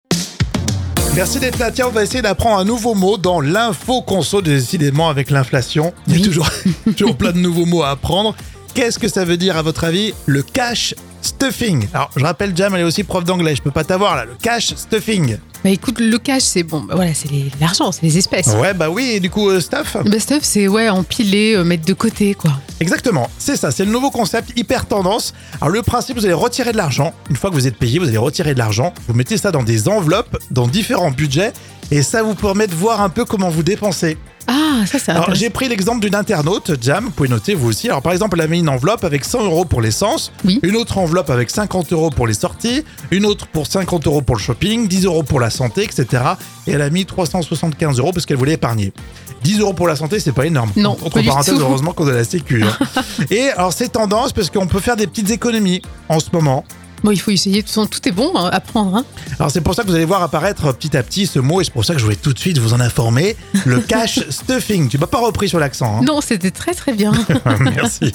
Merci 1.14 1.38
d'être 1.38 1.58
là. 1.58 1.70
Tiens, 1.70 1.86
on 1.88 1.90
va 1.92 2.02
essayer 2.02 2.22
d'apprendre 2.22 2.58
un 2.58 2.64
nouveau 2.64 2.94
mot 2.94 3.16
dans 3.16 3.40
l'info 3.40 4.02
conso, 4.02 4.42
décidément 4.42 5.08
avec 5.08 5.30
l'inflation. 5.30 5.92
Il 6.08 6.14
y 6.14 6.16
a 6.16 6.18
Oui. 6.20 6.24
toujours, 6.24 6.48
toujours 6.96 7.16
plein 7.16 7.32
de 7.32 7.38
nouveaux 7.38 7.66
mots 7.66 7.82
à 7.82 7.90
apprendre. 7.90 8.34
Qu'est-ce 8.74 8.98
que 8.98 9.06
ça 9.08 9.24
veut 9.24 9.36
dire 9.36 9.56
à 9.56 9.62
votre 9.62 9.84
avis 9.84 10.12
Le 10.26 10.42
cash 10.42 10.94
stuffing? 11.22 11.86
Alors, 11.94 12.10
je 12.16 12.24
rappelle, 12.24 12.56
Jam, 12.56 12.74
elle 12.74 12.80
est 12.80 12.84
aussi 12.84 13.04
prof 13.04 13.22
d'anglais. 13.24 13.54
Je 13.54 13.62
peux 13.62 13.70
pas 13.70 13.84
t'avoir 13.84 14.16
là. 14.16 14.24
Le 14.24 14.34
cash 14.42 14.74
stuffing. 14.74 15.36
Bah 15.64 15.70
écoute, 15.70 15.98
le 15.98 16.18
cash, 16.18 16.42
c'est 16.42 16.62
bon. 16.62 16.82
Bah, 16.82 16.94
voilà, 16.94 17.14
c'est 17.14 17.30
les- 17.30 17.50
l'argent, 17.58 17.90
c'est 17.90 18.02
les 18.02 18.18
espèces. 18.18 18.48
Ouais, 18.48 18.74
bah 18.74 18.90
oui. 18.90 19.12
Et 19.14 19.20
du 19.20 19.30
coup, 19.30 19.48
euh, 19.48 19.60
stuff 19.60 19.96
Bah 20.04 20.20
stuff, 20.20 20.40
c'est 20.42 20.68
ouais, 20.68 20.90
empiler, 20.90 21.54
euh, 21.56 21.64
mettre 21.64 21.86
de 21.86 21.94
côté, 21.94 22.34
quoi. 22.34 22.50
Exactement, 22.80 23.30
c'est 23.38 23.56
ça, 23.56 23.70
c'est 23.70 23.86
le 23.86 23.90
nouveau 23.90 24.10
concept 24.10 24.52
hyper 24.58 24.84
tendance. 24.84 25.32
Alors 25.62 25.70
le 25.70 25.80
principe, 25.82 26.18
vous 26.18 26.24
allez 26.26 26.34
retirer 26.34 26.72
de 26.72 26.76
l'argent. 26.76 27.14
Une 27.30 27.36
fois 27.36 27.48
que 27.48 27.54
vous 27.54 27.66
êtes 27.66 27.78
payé, 27.78 27.98
vous 27.98 28.08
allez 28.08 28.18
retirer 28.18 28.52
de 28.52 28.58
l'argent. 28.58 28.92
Vous 29.08 29.14
mettez 29.14 29.38
ça 29.38 29.52
dans 29.52 29.62
des 29.62 29.88
enveloppes, 29.88 30.36
dans 30.50 30.66
différents 30.66 31.10
budgets, 31.10 31.52
et 31.90 32.02
ça 32.02 32.22
vous 32.22 32.34
permet 32.34 32.66
de 32.66 32.74
voir 32.74 33.00
un 33.00 33.08
peu 33.08 33.24
comment 33.24 33.48
vous 33.48 33.62
dépensez. 33.62 34.18
Ah, 34.46 34.84
ça, 34.86 34.98
c'est 34.98 35.10
Alors 35.12 35.34
j'ai 35.34 35.50
pris 35.50 35.68
l'exemple 35.68 36.00
d'une 36.00 36.14
internaute, 36.14 36.72
Jam, 36.82 37.04
vous 37.04 37.10
pouvez 37.10 37.28
noter 37.28 37.54
vous 37.54 37.68
aussi. 37.68 37.88
Alors 37.88 38.02
par 38.02 38.12
exemple, 38.12 38.36
elle 38.38 38.44
a 38.44 38.48
mis 38.48 38.58
une 38.58 38.68
enveloppe 38.68 39.04
avec 39.04 39.24
100 39.24 39.44
euros 39.44 39.64
pour 39.64 39.80
l'essence, 39.80 40.32
Oui. 40.44 40.60
une 40.62 40.76
autre 40.76 40.98
enveloppe 40.98 41.30
avec 41.30 41.50
50 41.50 41.92
euros 41.92 42.10
pour 42.10 42.26
les 42.26 42.34
sorties, 42.34 42.84
une 43.10 43.24
autre 43.26 43.46
pour 43.46 43.66
50 43.66 44.06
euros 44.06 44.20
pour 44.22 44.36
le 44.36 44.40
shopping, 44.40 44.86
10 44.88 45.04
euros 45.06 45.22
pour 45.22 45.40
la 45.40 45.50
santé, 45.50 45.82
etc. 45.84 46.22
Et 46.66 46.72
elle 46.72 46.82
a 46.82 46.90
mis 46.90 47.06
375 47.06 47.98
euros 47.98 48.12
parce 48.12 48.26
qu'elle 48.26 48.36
voulait 48.36 48.54
épargner. 48.54 48.92
10 49.44 49.60
euros 49.60 49.72
pour 49.74 49.88
la 49.88 49.96
santé, 49.96 50.20
c'est 50.20 50.32
pas 50.32 50.46
énorme. 50.46 50.70
Non, 50.76 50.96
Entre 51.04 51.22
parenthèses, 51.22 51.58
heureusement 51.60 51.92
qu'on 51.92 52.08
a 52.08 52.12
la 52.12 52.24
sécu. 52.24 52.62
hein. 52.64 53.02
Et 53.30 53.50
alors 53.50 53.72
c'est 53.72 53.88
tendance 53.90 54.32
parce 54.32 54.50
qu'on 54.50 54.66
peut 54.66 54.80
faire 54.80 54.96
des 54.96 55.06
petites 55.06 55.30
économies 55.30 55.82
en 56.08 56.18
ce 56.20 56.30
moment. 56.32 56.64
Bon, 57.04 57.10
il 57.10 57.20
faut 57.20 57.30
essayer. 57.30 57.62
Façon, 57.62 57.86
tout 57.86 58.08
est 58.08 58.12
bon 58.12 58.32
hein, 58.34 58.48
à 58.52 58.60
prendre. 58.60 58.96
Hein. 58.96 59.04
Alors 59.38 59.50
c'est 59.52 59.60
pour 59.60 59.74
ça 59.74 59.82
que 59.82 59.88
vous 59.88 59.94
allez 59.94 60.04
voir 60.06 60.22
apparaître 60.22 60.72
petit 60.74 60.96
à 60.96 61.02
petit 61.02 61.26
ce 61.26 61.38
mot 61.38 61.60
et 61.60 61.64
c'est 61.64 61.72
pour 61.72 61.84
ça 61.84 61.92
que 61.92 61.98
je 62.00 62.04
voulais 62.04 62.16
tout 62.16 62.32
de 62.32 62.38
suite 62.38 62.56
vous 62.58 62.72
en 62.72 62.80
informer. 62.80 63.36
Le 63.66 63.78
cash 63.86 64.20
stuffing. 64.30 64.88
Tu 64.88 64.96
m'as 64.98 65.06
pas 65.06 65.18
repris 65.20 65.48
sur 65.48 65.58
l'accent. 65.60 65.98
Hein 65.98 66.04
Non, 66.04 66.20
c'était 66.22 66.50
très 66.50 66.72
très 66.74 66.92
bien. 66.94 67.12
Merci. 67.60 68.10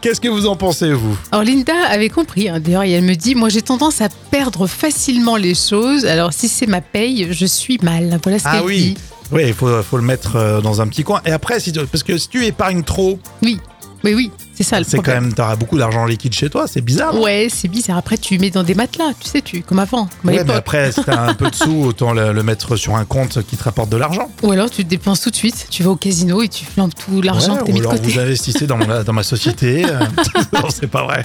Qu'est-ce 0.00 0.20
que 0.20 0.28
vous 0.28 0.46
en 0.46 0.56
pensez 0.56 0.92
vous? 0.92 1.16
Alors 1.32 1.42
Linda 1.44 1.72
avait 1.88 2.10
compris. 2.10 2.48
hein. 2.48 2.60
D'ailleurs, 2.60 2.82
elle 2.82 3.02
me 3.02 3.14
dit, 3.14 3.34
moi 3.34 3.48
j'ai 3.48 3.62
tendance 3.62 4.00
à 4.02 4.08
perdre 4.30 4.66
facilement 4.66 5.36
les 5.36 5.54
choses. 5.54 6.04
Alors 6.04 6.32
si 6.32 6.48
c'est 6.48 6.66
ma 6.66 6.80
paye, 6.82 7.28
je 7.30 7.46
suis 7.46 7.78
mal. 7.82 8.18
Voilà 8.22 8.38
ce 8.38 8.44
Ah 8.46 8.56
qu'elle 8.58 8.66
oui. 8.66 8.80
dit. 8.82 8.96
Oui, 9.32 9.42
il 9.46 9.54
faut, 9.54 9.82
faut 9.82 9.96
le 9.96 10.02
mettre 10.02 10.36
euh, 10.36 10.60
dans 10.60 10.82
un 10.82 10.86
petit 10.86 11.02
coin. 11.02 11.22
Et 11.24 11.30
après, 11.32 11.58
si 11.60 11.72
tu- 11.72 11.80
parce 11.86 12.02
que 12.02 12.18
si 12.18 12.28
tu 12.28 12.44
épargnes 12.44 12.82
trop, 12.82 13.18
Oui, 13.42 13.58
oui, 14.04 14.12
oui, 14.14 14.30
c'est 14.56 14.62
ça 14.62 14.78
le 14.78 14.84
c'est 14.88 14.98
quand 14.98 15.12
même, 15.12 15.32
t'auras 15.32 15.56
beaucoup 15.56 15.78
d'argent 15.78 16.04
liquide 16.06 16.32
chez 16.34 16.48
toi, 16.50 16.66
c'est 16.66 16.80
bizarre. 16.80 17.18
Ouais, 17.20 17.48
c'est 17.50 17.68
bizarre. 17.68 17.96
Après, 17.98 18.16
tu 18.18 18.38
mets 18.38 18.50
dans 18.50 18.62
des 18.62 18.74
matelas, 18.74 19.12
tu 19.20 19.28
sais, 19.28 19.40
tu 19.42 19.62
comme 19.62 19.78
avant, 19.78 20.08
comme 20.22 20.30
à 20.30 20.32
Ouais, 20.34 20.44
mais 20.44 20.54
après, 20.54 20.92
si 20.92 21.02
t'as 21.04 21.28
un 21.28 21.34
peu 21.34 21.50
de 21.50 21.54
sous, 21.54 21.84
autant 21.84 22.12
le, 22.12 22.32
le 22.32 22.42
mettre 22.42 22.76
sur 22.76 22.96
un 22.96 23.04
compte 23.04 23.42
qui 23.42 23.56
te 23.56 23.64
rapporte 23.64 23.88
de 23.90 23.96
l'argent. 23.96 24.30
Ou 24.42 24.52
alors 24.52 24.70
tu 24.70 24.84
te 24.84 24.88
dépenses 24.90 25.20
tout 25.20 25.30
de 25.30 25.36
suite. 25.36 25.66
Tu 25.70 25.82
vas 25.82 25.90
au 25.90 25.96
casino 25.96 26.42
et 26.42 26.48
tu 26.48 26.64
flambes 26.64 26.92
tout 26.94 27.20
l'argent 27.22 27.54
Ouais, 27.54 27.58
que 27.60 27.64
t'as 27.64 27.70
ou 27.70 27.74
mis 27.74 27.80
de 27.80 27.86
alors 27.86 27.92
côté. 28.00 28.10
vous 28.12 28.18
investissez 28.18 28.66
dans, 28.66 28.76
mon- 28.76 29.02
dans 29.02 29.12
ma 29.12 29.22
société. 29.22 29.84
euh, 29.88 29.98
non, 30.52 30.68
c'est 30.70 30.86
pas 30.86 31.04
vrai. 31.04 31.24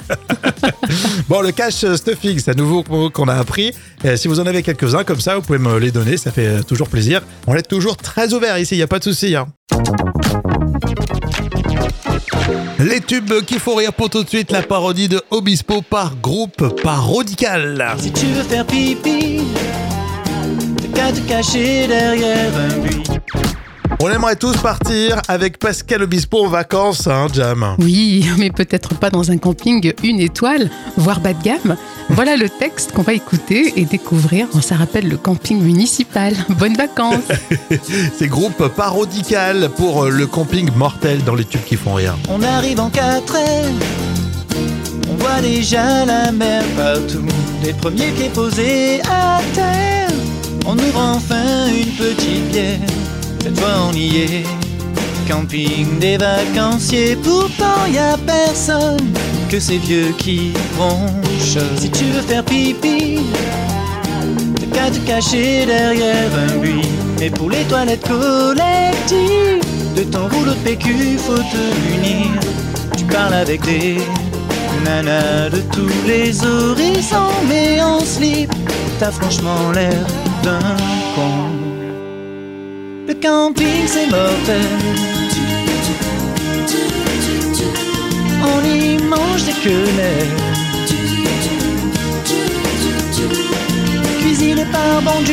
bon, 1.30 1.42
le 1.42 1.52
cash 1.52 1.86
stuffing, 1.96 2.40
c'est 2.40 2.52
un 2.52 2.56
nouveau 2.56 2.84
mot 2.90 3.10
qu'on 3.10 3.28
a 3.28 3.36
appris. 3.36 3.72
Euh, 4.06 4.16
si 4.18 4.28
vous 4.28 4.40
en 4.40 4.46
avez 4.46 4.64
quelques-uns 4.64 5.04
comme 5.04 5.20
ça, 5.20 5.36
vous 5.36 5.42
pouvez 5.42 5.60
me 5.60 5.78
les 5.78 5.92
donner, 5.92 6.18
ça 6.18 6.32
fait 6.32 6.48
euh, 6.48 6.64
toujours 6.64 6.88
plaisir. 6.90 7.22
On 7.48 7.56
est 7.56 7.62
toujours 7.68 7.98
très 7.98 8.34
ouvert 8.34 8.58
ici, 8.58 8.76
il 8.76 8.78
n'y 8.78 8.84
a 8.84 8.88
pas 8.88 9.00
de 9.00 9.04
souci. 9.04 9.36
hein. 9.36 9.48
Les 12.80 13.02
tubes 13.02 13.42
qu'il 13.46 13.60
faut 13.60 13.76
rire 13.76 13.94
pour 13.94 14.10
tout 14.10 14.24
de 14.24 14.30
suite, 14.30 14.52
la 14.52 14.62
parodie 14.62 15.08
de 15.08 15.22
Obispo 15.32 15.82
par 15.82 16.16
groupe 16.16 16.82
parodical. 16.82 17.96
Si 18.00 18.12
tu 18.12 18.26
veux 18.28 18.44
faire 18.44 18.66
pipi, 18.66 19.42
derrière 21.88 22.52
un. 22.58 23.19
On 24.02 24.10
aimerait 24.10 24.38
tous 24.38 24.56
partir 24.56 25.22
avec 25.28 25.60
Pascal 25.60 26.04
Obispo 26.04 26.46
en 26.46 26.48
vacances, 26.48 27.06
hein, 27.08 27.28
Jam. 27.34 27.76
Oui, 27.80 28.26
mais 28.38 28.50
peut-être 28.50 28.96
pas 28.96 29.10
dans 29.10 29.30
un 29.30 29.38
camping 29.38 29.92
une 30.04 30.22
étoile, 30.22 30.70
voire 30.96 31.20
bas 31.20 31.34
de 31.34 31.44
gamme. 31.44 31.76
Voilà 32.08 32.38
le 32.38 32.48
texte 32.48 32.94
qu'on 32.94 33.02
va 33.02 33.12
écouter 33.12 33.74
et 33.76 33.84
découvrir. 33.84 34.48
Ça 34.62 34.76
rappelle 34.76 35.10
le 35.10 35.18
camping 35.18 35.62
municipal. 35.62 36.34
Bonnes 36.48 36.78
vacances 36.78 37.28
C'est 38.18 38.28
groupe 38.28 38.70
parodical 38.70 39.70
pour 39.76 40.06
euh, 40.06 40.10
le 40.10 40.28
camping 40.28 40.70
mortel 40.78 41.22
dans 41.26 41.36
les 41.36 41.44
tubes 41.44 41.66
qui 41.66 41.76
font 41.76 41.96
rire. 41.96 42.16
On 42.30 42.42
arrive 42.42 42.80
en 42.80 42.90
4 42.90 43.36
ailes, 43.36 43.74
on 45.10 45.16
voit 45.16 45.42
déjà 45.42 46.06
la 46.06 46.32
mer 46.32 46.64
partout. 46.78 47.26
Des 47.62 47.74
premiers 47.74 48.12
pieds 48.12 48.30
posés 48.30 49.02
à 49.12 49.42
terre, 49.54 50.10
on 50.66 50.78
ouvre 50.78 51.00
enfin 51.00 51.68
une 51.68 51.92
petite 51.92 52.48
bière. 52.50 52.99
Cette 53.42 53.60
fois 53.60 53.90
on 53.90 53.94
y 53.94 54.18
est, 54.18 54.44
camping 55.28 56.00
des 56.00 56.18
vacanciers. 56.18 57.16
Pourtant 57.16 57.86
y 57.92 57.98
a 57.98 58.18
personne 58.18 59.14
que 59.50 59.60
ces 59.60 59.78
vieux 59.78 60.14
qui 60.18 60.54
bronchent. 60.76 61.64
Si 61.78 61.90
tu 61.90 62.06
veux 62.06 62.22
faire 62.22 62.44
pipi, 62.44 63.20
t'as 64.56 64.78
qu'à 64.78 64.92
te 64.92 65.00
cacher 65.08 65.66
derrière 65.66 66.30
un 66.50 66.58
buis. 66.58 66.88
Mais 67.20 67.30
pour 67.30 67.50
les 67.50 67.64
toilettes 67.64 68.08
collectives, 68.08 69.64
de 69.96 70.04
ton 70.04 70.28
rouleau 70.30 70.54
de 70.54 70.60
PQ, 70.60 71.18
faut 71.18 71.36
te 71.36 71.64
munir. 71.92 72.28
Tu 72.98 73.06
parles 73.06 73.34
avec 73.34 73.62
des 73.66 73.98
nanas 74.86 75.50
de 75.50 75.62
tous 75.74 76.08
les 76.08 76.46
horizons, 76.46 77.34
mais 77.48 77.82
en 77.82 78.00
slip, 78.00 78.52
t'as 79.00 79.12
franchement 79.12 79.72
l'air 79.74 80.06
d'un 80.44 80.78
con. 81.16 81.59
Le 83.10 83.16
camping 83.16 83.88
c'est 83.88 84.06
mortel. 84.06 84.68
On 88.44 88.64
y 88.64 89.00
mange 89.00 89.46
des 89.46 89.54
quenelles. 89.64 90.38
Cuisiné 94.20 94.64
par 94.66 95.02
bon. 95.02 95.24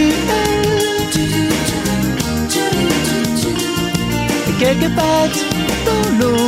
Et 4.48 4.52
quelques 4.58 4.90
pattes 4.94 5.44
dans 5.84 6.08
l'eau 6.18 6.40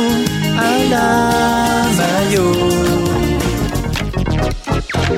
à 0.57 0.71
la 0.89 1.09
maillot. 1.99 2.98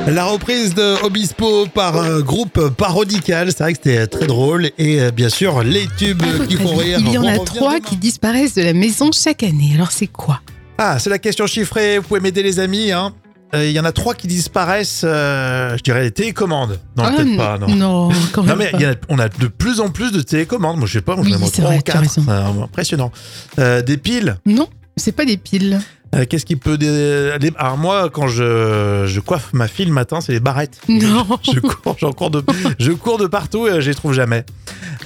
La 0.08 0.26
reprise 0.26 0.74
de 0.74 1.04
Obispo 1.06 1.68
par 1.68 1.98
un 1.98 2.20
groupe 2.22 2.70
parodical, 2.70 3.48
c'est 3.52 3.60
vrai 3.64 3.74
que 3.74 3.80
c'était 3.84 4.08
très 4.08 4.28
drôle. 4.28 4.70
Et 4.78 5.00
euh, 5.02 5.12
bien 5.12 5.30
sûr, 5.30 5.64
les 5.64 5.88
tubes 5.98 6.22
votre 6.24 6.48
qui 6.48 6.56
font 6.58 6.76
rire. 6.76 6.98
Il 7.00 7.12
y 7.12 7.18
en 7.18 7.26
a 7.26 7.38
trois 7.40 7.78
demain. 7.78 7.80
qui 7.80 7.98
disparaissent 7.98 8.56
de 8.56 8.62
la 8.64 8.74
maison 8.74 9.12
chaque 9.14 9.44
année. 9.44 9.72
Alors 9.76 9.92
c'est 9.92 10.08
quoi? 10.08 10.42
Ah, 10.78 11.00
c'est 11.00 11.10
la 11.10 11.20
question 11.20 11.46
chiffrée. 11.48 11.98
Vous 12.00 12.08
pouvez 12.08 12.20
m'aider, 12.20 12.44
les 12.44 12.60
amis. 12.60 12.92
hein. 12.92 13.14
Euh, 13.54 13.66
Il 13.66 13.72
y 13.72 13.80
en 13.80 13.86
a 13.86 13.92
trois 13.92 14.14
qui 14.16 14.28
disparaissent, 14.28 15.02
euh, 15.04 15.78
je 15.78 15.84
dirais, 15.84 16.04
les 16.04 16.12
télécommandes. 16.12 16.80
Non, 16.98 17.04
Ah, 17.06 17.12
peut-être 17.16 17.38
pas, 17.38 17.58
non. 17.58 17.68
Non, 17.76 18.10
quand 18.34 18.42
Non 18.44 18.56
même 18.56 18.58
mais 18.60 18.72
pas. 18.72 18.78
il 18.80 18.84
y 18.84 18.88
en 18.88 18.92
a- 18.92 18.96
on 19.10 19.20
a 19.20 19.30
de 19.30 19.48
plus 19.48 19.80
en 19.82 19.90
plus 19.90 20.12
de 20.12 20.22
télécommandes. 20.22 20.78
Moi 20.78 20.88
je 20.88 20.94
sais 20.94 21.02
pas, 21.02 21.16
moi 21.16 21.24
Oui, 21.26 21.32
j'en 21.32 21.38
ai 21.38 21.76
ou 22.58 22.64
impressionnant. 22.64 23.12
Des 23.58 23.98
piles? 23.98 24.38
Non, 24.46 24.68
c'est 24.98 25.12
pas 25.12 25.26
des 25.26 25.38
piles. 25.38 25.80
Euh, 26.14 26.26
Qu'est-ce 26.30 26.46
qui 26.46 26.56
peut... 26.58 26.78
dé- 26.78 27.32
les- 27.40 27.52
Alors 27.58 27.78
moi, 27.78 28.10
quand 28.12 28.28
je, 28.28 29.06
je 29.08 29.20
coiffe 29.22 29.54
ma 29.54 29.68
fille 29.70 29.86
le 29.86 29.94
matin, 29.94 30.20
c'est 30.20 30.34
les 30.34 30.40
barrettes. 30.42 30.82
Non. 30.90 31.26
Je 31.44 31.60
cours, 31.62 31.96
j'en 32.00 32.12
cours 32.12 32.30
de, 32.32 32.44
je 32.80 32.92
cours 32.92 33.18
de 33.18 33.28
partout 33.28 33.68
et 33.68 33.80
je 33.82 33.90
les 33.90 33.96
trouve 33.96 34.14
jamais. 34.14 34.44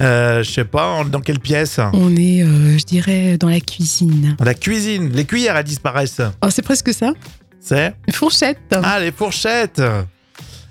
Euh, 0.00 0.42
je 0.42 0.50
sais 0.50 0.64
pas, 0.64 1.04
dans 1.04 1.20
quelle 1.20 1.38
pièce? 1.38 1.78
On 1.92 2.14
est, 2.16 2.42
euh, 2.42 2.76
je 2.76 2.84
dirais, 2.84 3.38
dans 3.38 3.48
la 3.48 3.60
cuisine. 3.60 4.36
La 4.40 4.54
cuisine. 4.54 5.10
Les 5.12 5.24
cuillères, 5.24 5.56
elles 5.56 5.64
disparaissent. 5.64 6.20
Oh, 6.42 6.48
c'est 6.50 6.62
presque 6.62 6.92
ça. 6.92 7.12
C'est? 7.60 7.94
Une 8.08 8.12
fourchette. 8.14 8.58
Ah, 8.72 8.98
les 9.00 9.10
fourchettes 9.12 9.80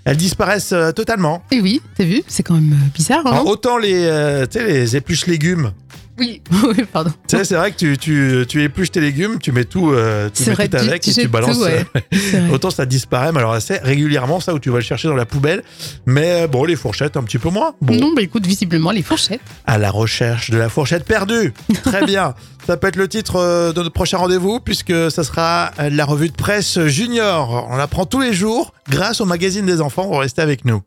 Elles 0.05 0.17
disparaissent 0.17 0.71
euh, 0.73 0.91
totalement. 0.91 1.43
Et 1.51 1.59
oui, 1.61 1.81
t'as 1.97 2.03
vu 2.03 2.21
C'est 2.27 2.43
quand 2.43 2.53
même 2.55 2.77
bizarre, 2.93 3.25
hein 3.25 3.31
Alors, 3.31 3.47
autant 3.47 3.77
les, 3.77 4.03
euh, 4.05 4.45
tu 4.45 4.59
sais, 4.59 4.65
les 4.67 4.95
épluches 4.95 5.25
légumes. 5.27 5.71
Oui, 6.17 6.41
oui, 6.67 6.86
pardon. 6.91 7.12
Tu 7.27 7.36
sais, 7.38 7.43
c'est 7.43 7.55
vrai 7.55 7.72
que 7.72 7.77
tu, 7.77 7.98
tu, 7.98 8.45
tu 8.48 8.63
épluches 8.63 8.91
tes 8.91 9.01
légumes, 9.01 9.38
tu 9.39 9.51
mets 9.51 9.65
tout, 9.65 9.91
euh, 9.91 10.29
tu 10.34 10.43
C'est 10.43 10.50
mets 10.51 10.55
vrai, 10.55 10.67
tout 10.69 10.77
avec 10.77 11.01
tu 11.01 11.10
et 11.10 11.13
tu 11.13 11.27
balances. 11.27 11.57
tout, 11.57 11.63
ouais. 11.63 11.86
euh, 11.95 12.00
C'est. 12.31 12.50
Autant 12.50 12.69
ça 12.69 12.86
disparaît, 12.86 13.31
mais 13.34 13.39
alors 13.39 13.53
assez 13.53 13.77
régulièrement, 13.77 14.39
ça, 14.39 14.53
où 14.53 14.60
tu 14.60 14.69
vas 14.69 14.77
le 14.77 14.84
chercher 14.84 15.07
dans 15.07 15.15
la 15.15 15.25
poubelle. 15.25 15.62
Mais 16.05 16.43
euh, 16.43 16.48
bon, 16.48 16.63
les 16.63 16.75
fourchettes, 16.75 17.17
un 17.17 17.24
petit 17.24 17.38
peu 17.38 17.50
moins. 17.50 17.74
Bon, 17.81 17.95
Non, 18.00 18.13
bah 18.13 18.22
écoute, 18.22 18.45
visiblement, 18.48 18.91
les 18.91 19.01
fourchettes. 19.03 19.41
à 19.65 19.77
la 19.77 19.91
recherche 19.91 20.50
de 20.51 20.57
la 20.57 20.69
fourchette 20.69 21.03
perdue. 21.05 21.53
Très 21.84 22.05
bien. 22.05 22.34
Ça 22.65 22.77
peut 22.77 22.88
être 22.88 22.95
le 22.95 23.07
titre 23.07 23.72
de 23.74 23.77
notre 23.79 23.93
prochain 23.93 24.17
rendez-vous, 24.17 24.60
puisque 24.60 25.12
ça 25.12 25.24
sera 25.24 25.72
la 25.77 26.05
revue 26.05 26.29
de 26.29 26.36
presse 26.36 26.79
junior. 26.88 27.67
On 27.69 27.75
l'apprend 27.75 28.05
tous 28.07 28.22
les 28.22 28.34
jours 28.34 28.74
grâce 28.89 29.22
au 29.22 29.25
magazine 29.25 29.65
des 29.67 29.81
enfants. 29.81 30.07
Vous 30.07 30.15
restez 30.17 30.41
avec 30.41 30.65
nous. 30.65 30.81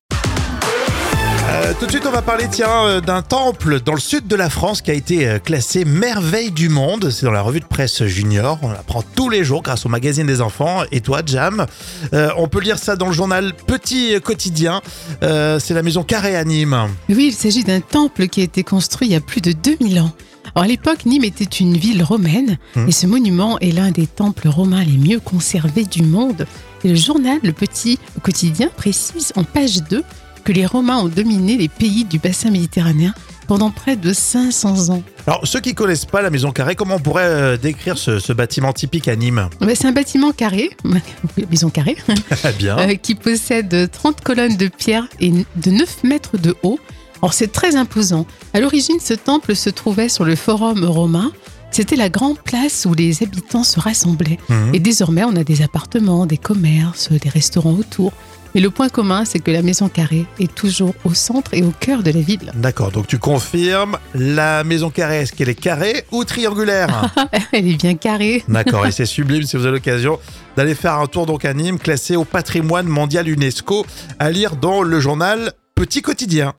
Euh, 1.50 1.72
tout 1.80 1.86
de 1.86 1.90
suite, 1.90 2.04
on 2.06 2.10
va 2.10 2.20
parler 2.20 2.46
tiens 2.50 2.84
euh, 2.84 3.00
d'un 3.00 3.22
temple 3.22 3.80
dans 3.80 3.94
le 3.94 4.00
sud 4.00 4.26
de 4.26 4.36
la 4.36 4.50
France 4.50 4.82
qui 4.82 4.90
a 4.90 4.94
été 4.94 5.26
euh, 5.26 5.38
classé 5.38 5.86
merveille 5.86 6.50
du 6.50 6.68
monde. 6.68 7.08
C'est 7.10 7.24
dans 7.24 7.32
la 7.32 7.40
revue 7.40 7.60
de 7.60 7.64
presse 7.64 8.04
junior. 8.04 8.58
On 8.62 8.68
l'apprend 8.68 9.02
tous 9.16 9.30
les 9.30 9.44
jours 9.44 9.62
grâce 9.62 9.86
au 9.86 9.88
magazine 9.88 10.26
des 10.26 10.42
enfants. 10.42 10.82
Et 10.92 11.00
toi, 11.00 11.22
Jam, 11.24 11.66
Euh, 12.12 12.28
on 12.36 12.48
peut 12.48 12.60
lire 12.60 12.78
ça 12.78 12.96
dans 12.96 13.06
le 13.06 13.12
journal 13.12 13.54
Petit 13.66 14.20
Quotidien. 14.22 14.82
Euh, 15.22 15.58
C'est 15.58 15.72
la 15.74 15.82
maison 15.82 16.02
Carré 16.02 16.36
à 16.36 16.44
Nîmes. 16.44 16.76
Oui, 17.08 17.28
il 17.28 17.34
s'agit 17.34 17.64
d'un 17.64 17.80
temple 17.80 18.28
qui 18.28 18.40
a 18.42 18.44
été 18.44 18.62
construit 18.62 19.08
il 19.08 19.12
y 19.12 19.16
a 19.16 19.20
plus 19.20 19.40
de 19.40 19.52
2000 19.52 20.00
ans. 20.00 20.12
Alors 20.54 20.64
à 20.64 20.68
l'époque, 20.68 21.06
Nîmes 21.06 21.24
était 21.24 21.44
une 21.44 21.76
ville 21.76 22.02
romaine 22.02 22.58
Hmm. 22.74 22.88
et 22.88 22.92
ce 22.92 23.06
monument 23.06 23.58
est 23.60 23.70
l'un 23.72 23.90
des 23.90 24.06
temples 24.06 24.48
romains 24.48 24.84
les 24.84 24.96
mieux 24.98 25.20
conservés 25.20 25.84
du 25.84 26.02
monde. 26.02 26.46
Et 26.84 26.88
le 26.88 26.94
journal 26.94 27.38
Le 27.42 27.52
Petit 27.52 27.98
Quotidien 28.22 28.68
précise 28.76 29.32
en 29.36 29.44
page 29.44 29.82
2 29.90 30.02
que 30.48 30.52
les 30.54 30.64
Romains 30.64 30.96
ont 30.96 31.08
dominé 31.08 31.58
les 31.58 31.68
pays 31.68 32.06
du 32.06 32.18
bassin 32.18 32.50
méditerranéen 32.50 33.12
pendant 33.48 33.70
près 33.70 33.96
de 33.96 34.14
500 34.14 34.88
ans. 34.88 35.02
Alors, 35.26 35.46
ceux 35.46 35.60
qui 35.60 35.74
connaissent 35.74 36.06
pas 36.06 36.22
la 36.22 36.30
maison 36.30 36.52
Carré, 36.52 36.74
comment 36.74 36.94
on 36.94 37.00
pourrait 37.00 37.26
euh, 37.26 37.56
décrire 37.58 37.98
ce, 37.98 38.18
ce 38.18 38.32
bâtiment 38.32 38.72
typique 38.72 39.08
à 39.08 39.16
Nîmes? 39.16 39.50
C'est 39.74 39.84
un 39.84 39.92
bâtiment 39.92 40.32
carré, 40.32 40.70
maison 41.50 41.68
carrée, 41.68 41.98
bien. 42.58 42.78
euh, 42.78 42.94
qui 42.94 43.14
possède 43.14 43.90
30 43.92 44.22
colonnes 44.22 44.56
de 44.56 44.68
pierre 44.68 45.06
et 45.20 45.30
de 45.30 45.70
9 45.70 46.04
mètres 46.04 46.38
de 46.38 46.56
haut. 46.62 46.80
Alors 47.20 47.34
c'est 47.34 47.52
très 47.52 47.76
imposant. 47.76 48.24
À 48.54 48.60
l'origine, 48.60 49.00
ce 49.00 49.12
temple 49.12 49.54
se 49.54 49.68
trouvait 49.68 50.08
sur 50.08 50.24
le 50.24 50.34
forum 50.34 50.82
romain. 50.82 51.30
C'était 51.70 51.96
la 51.96 52.08
grande 52.08 52.38
place 52.38 52.86
où 52.88 52.94
les 52.94 53.22
habitants 53.22 53.64
se 53.64 53.78
rassemblaient. 53.78 54.38
Mhm. 54.48 54.74
Et 54.74 54.80
désormais, 54.80 55.24
on 55.24 55.36
a 55.36 55.44
des 55.44 55.60
appartements, 55.60 56.24
des 56.24 56.38
commerces, 56.38 57.12
des 57.12 57.28
restaurants 57.28 57.74
autour. 57.74 58.14
Mais 58.54 58.60
le 58.60 58.70
point 58.70 58.88
commun, 58.88 59.24
c'est 59.24 59.38
que 59.38 59.50
la 59.50 59.62
maison 59.62 59.88
carrée 59.88 60.26
est 60.40 60.54
toujours 60.54 60.94
au 61.04 61.14
centre 61.14 61.54
et 61.54 61.62
au 61.62 61.72
cœur 61.78 62.02
de 62.02 62.10
la 62.10 62.20
ville. 62.20 62.52
D'accord, 62.54 62.90
donc 62.90 63.06
tu 63.06 63.18
confirmes, 63.18 63.98
la 64.14 64.64
maison 64.64 64.90
Carré, 64.90 65.20
est-ce 65.20 65.32
qu'elle 65.32 65.48
est 65.48 65.54
carrée 65.54 66.04
ou 66.10 66.24
triangulaire 66.24 67.12
Elle 67.52 67.68
est 67.68 67.76
bien 67.76 67.94
carrée. 67.94 68.44
D'accord, 68.48 68.86
et 68.86 68.92
c'est 68.92 69.06
sublime 69.06 69.42
si 69.42 69.56
vous 69.56 69.64
avez 69.64 69.76
l'occasion 69.76 70.18
d'aller 70.56 70.74
faire 70.74 70.94
un 70.94 71.06
tour 71.06 71.26
donc 71.26 71.44
à 71.44 71.54
Nîmes, 71.54 71.78
classé 71.78 72.16
au 72.16 72.24
patrimoine 72.24 72.86
mondial 72.86 73.28
UNESCO, 73.28 73.86
à 74.18 74.30
lire 74.30 74.56
dans 74.56 74.82
le 74.82 75.00
journal 75.00 75.52
Petit 75.74 76.02
Quotidien. 76.02 76.54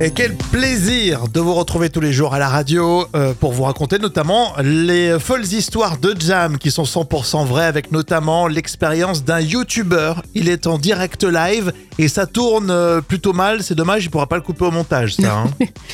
Et 0.00 0.10
quel 0.10 0.34
plaisir 0.34 1.28
de 1.28 1.38
vous 1.38 1.54
retrouver 1.54 1.88
tous 1.88 2.00
les 2.00 2.12
jours 2.12 2.34
à 2.34 2.40
la 2.40 2.48
radio 2.48 3.06
euh, 3.14 3.32
pour 3.32 3.52
vous 3.52 3.62
raconter 3.62 3.98
notamment 4.00 4.52
les 4.60 5.20
folles 5.20 5.44
histoires 5.44 5.98
de 5.98 6.14
Jam 6.18 6.58
qui 6.58 6.72
sont 6.72 6.82
100% 6.82 7.46
vraies 7.46 7.64
avec 7.64 7.92
notamment 7.92 8.48
l'expérience 8.48 9.24
d'un 9.24 9.38
YouTuber. 9.40 10.14
Il 10.34 10.48
est 10.48 10.66
en 10.66 10.78
direct 10.78 11.22
live 11.22 11.72
et 11.98 12.08
ça 12.08 12.26
tourne 12.26 12.70
euh, 12.70 13.00
plutôt 13.00 13.32
mal, 13.32 13.62
c'est 13.62 13.76
dommage, 13.76 14.04
il 14.04 14.10
pourra 14.10 14.26
pas 14.26 14.36
le 14.36 14.42
couper 14.42 14.64
au 14.64 14.72
montage 14.72 15.16
hein. 15.20 15.44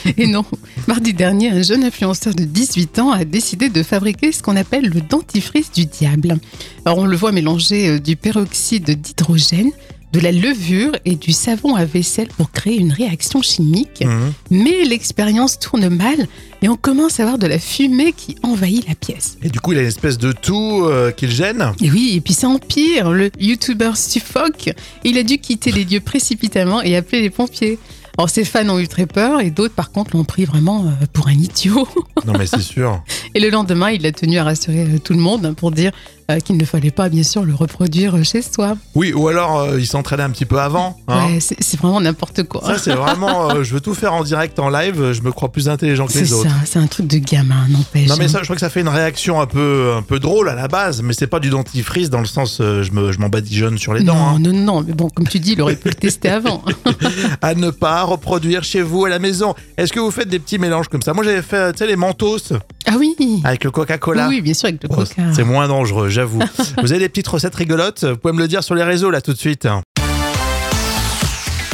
Et 0.16 0.26
non, 0.26 0.46
mardi 0.88 1.12
dernier, 1.12 1.50
un 1.50 1.62
jeune 1.62 1.84
influenceur 1.84 2.34
de 2.34 2.44
18 2.44 2.98
ans 3.00 3.12
a 3.12 3.26
décidé 3.26 3.68
de 3.68 3.82
fabriquer 3.82 4.32
ce 4.32 4.42
qu'on 4.42 4.56
appelle 4.56 4.88
le 4.88 5.02
dentifrice 5.02 5.70
du 5.72 5.84
diable. 5.84 6.38
Alors 6.86 6.98
on 6.98 7.04
le 7.04 7.16
voit 7.16 7.32
mélanger 7.32 7.88
euh, 7.88 7.98
du 7.98 8.16
peroxyde 8.16 8.98
d'hydrogène, 8.98 9.70
de 10.12 10.20
la 10.20 10.32
levure 10.32 10.92
et 11.04 11.14
du 11.14 11.32
savon 11.32 11.74
à 11.74 11.84
vaisselle 11.84 12.28
pour 12.36 12.50
créer 12.50 12.76
une 12.76 12.92
réaction 12.92 13.42
chimique. 13.42 14.02
Mhm. 14.04 14.32
Mais 14.50 14.84
l'expérience 14.84 15.58
tourne 15.58 15.88
mal 15.88 16.26
et 16.62 16.68
on 16.68 16.76
commence 16.76 17.20
à 17.20 17.24
avoir 17.24 17.38
de 17.38 17.46
la 17.46 17.58
fumée 17.58 18.12
qui 18.12 18.36
envahit 18.42 18.86
la 18.88 18.94
pièce. 18.94 19.38
Et 19.42 19.48
du 19.48 19.60
coup, 19.60 19.72
il 19.72 19.78
a 19.78 19.82
une 19.82 19.88
espèce 19.88 20.18
de 20.18 20.32
tout 20.32 20.82
euh, 20.84 21.10
qui 21.10 21.26
le 21.26 21.32
gêne. 21.32 21.72
Et 21.80 21.90
oui, 21.90 22.12
et 22.16 22.20
puis 22.20 22.34
ça 22.34 22.48
empire. 22.48 23.10
Le 23.10 23.30
youtubeur 23.38 23.96
suffoque. 23.96 24.70
Il 25.04 25.16
a 25.18 25.22
dû 25.22 25.38
quitter 25.38 25.72
les 25.72 25.84
lieux 25.84 26.00
précipitamment 26.00 26.82
et 26.82 26.96
appeler 26.96 27.22
les 27.22 27.30
pompiers. 27.30 27.78
Alors 28.18 28.28
ses 28.28 28.44
fans 28.44 28.68
ont 28.68 28.78
eu 28.78 28.88
très 28.88 29.06
peur 29.06 29.40
et 29.40 29.50
d'autres 29.50 29.74
par 29.74 29.92
contre 29.92 30.16
l'ont 30.16 30.24
pris 30.24 30.44
vraiment 30.44 30.84
euh, 30.84 31.06
pour 31.12 31.28
un 31.28 31.32
idiot. 31.32 31.88
Non 32.26 32.34
mais 32.38 32.46
c'est 32.46 32.60
sûr. 32.60 33.02
Et 33.34 33.40
le 33.40 33.48
lendemain, 33.48 33.90
il 33.90 34.04
a 34.04 34.12
tenu 34.12 34.38
à 34.38 34.44
rassurer 34.44 34.80
euh, 34.80 34.98
tout 35.02 35.14
le 35.14 35.20
monde 35.20 35.46
hein, 35.46 35.54
pour 35.54 35.70
dire 35.70 35.92
qu'il 36.38 36.56
ne 36.56 36.64
fallait 36.64 36.90
pas 36.90 37.08
bien 37.08 37.22
sûr 37.22 37.44
le 37.44 37.54
reproduire 37.54 38.16
euh, 38.16 38.22
chez 38.22 38.42
soi. 38.42 38.76
Oui, 38.94 39.12
ou 39.12 39.28
alors 39.28 39.58
euh, 39.58 39.80
il 39.80 39.86
s'entraînait 39.86 40.22
un 40.22 40.30
petit 40.30 40.44
peu 40.44 40.60
avant. 40.60 40.96
hein. 41.08 41.26
Ouais, 41.26 41.40
c'est 41.40 41.56
c'est 41.60 41.80
vraiment 41.80 42.00
n'importe 42.00 42.44
quoi. 42.44 42.62
Ça, 42.64 42.78
c'est 42.78 42.94
vraiment. 42.94 43.50
euh, 43.50 43.62
je 43.64 43.72
veux 43.74 43.80
tout 43.80 43.94
faire 43.94 44.14
en 44.14 44.22
direct, 44.22 44.58
en 44.58 44.68
live. 44.68 45.00
euh, 45.00 45.12
Je 45.12 45.22
me 45.22 45.32
crois 45.32 45.50
plus 45.50 45.68
intelligent 45.68 46.06
que 46.06 46.12
C'est 46.12 46.20
les 46.20 46.26
ça, 46.26 46.36
autres. 46.36 46.50
c'est 46.66 46.78
un 46.78 46.86
truc 46.86 47.06
de 47.06 47.18
gamin, 47.18 47.66
n'empêche. 47.68 48.08
Non 48.08 48.16
mais 48.18 48.26
hein. 48.26 48.28
ça, 48.28 48.38
je 48.38 48.44
crois 48.44 48.54
que 48.56 48.60
ça 48.60 48.70
fait 48.70 48.80
une 48.80 48.88
réaction 48.88 49.40
un 49.40 49.46
peu, 49.46 49.92
un 49.96 50.02
peu 50.02 50.20
drôle 50.20 50.48
à 50.48 50.54
la 50.54 50.68
base, 50.68 51.02
mais 51.02 51.12
c'est 51.14 51.26
pas 51.26 51.40
du 51.40 51.50
dentifrice 51.50 52.10
dans 52.10 52.20
le 52.20 52.26
sens 52.26 52.58
euh, 52.60 52.82
je 52.82 52.92
me, 52.92 53.10
je 53.12 53.18
m'en 53.18 53.28
badigeonne 53.28 53.78
sur 53.78 53.94
les 53.94 54.02
dents. 54.02 54.14
non, 54.14 54.26
hein. 54.36 54.38
non, 54.38 54.52
non, 54.52 54.84
mais 54.86 54.92
bon, 54.92 55.08
comme 55.08 55.26
tu 55.26 55.40
dis, 55.40 55.52
il 55.52 55.62
aurait 55.62 55.76
pu 55.76 55.88
le 55.88 55.94
tester 56.06 56.28
avant. 56.28 56.62
À 57.42 57.54
ne 57.54 57.70
pas 57.70 58.02
reproduire 58.04 58.62
chez 58.64 58.82
vous 58.82 59.04
à 59.04 59.08
la 59.08 59.18
maison. 59.18 59.54
Est-ce 59.76 59.92
que 59.92 60.00
vous 60.00 60.10
faites 60.10 60.28
des 60.28 60.38
petits 60.38 60.58
mélanges 60.58 60.88
comme 60.88 61.00
ça? 61.02 61.12
Moi 61.14 61.24
j'avais 61.24 61.42
fait, 61.42 61.72
tu 61.72 61.78
sais, 61.78 61.86
les 61.86 61.96
mentos 61.96 62.38
Ah 62.92 62.96
oui, 62.98 63.14
avec 63.44 63.62
le 63.62 63.70
Coca-Cola. 63.70 64.26
oui, 64.28 64.40
bien 64.40 64.52
sûr, 64.52 64.68
avec 64.68 64.82
le 64.82 64.88
Oh, 64.90 64.96
coca. 64.96 65.32
c'est 65.32 65.44
moins 65.44 65.68
dangereux, 65.68 66.08
j'avoue. 66.08 66.40
vous 66.82 66.90
avez 66.92 66.98
des 66.98 67.08
petites 67.08 67.28
recettes 67.28 67.54
rigolotes 67.54 68.04
Vous 68.04 68.16
pouvez 68.16 68.34
me 68.34 68.40
le 68.40 68.48
dire 68.48 68.64
sur 68.64 68.74
les 68.74 68.82
réseaux 68.82 69.10
là 69.10 69.20
tout 69.20 69.32
de 69.32 69.38
suite. 69.38 69.68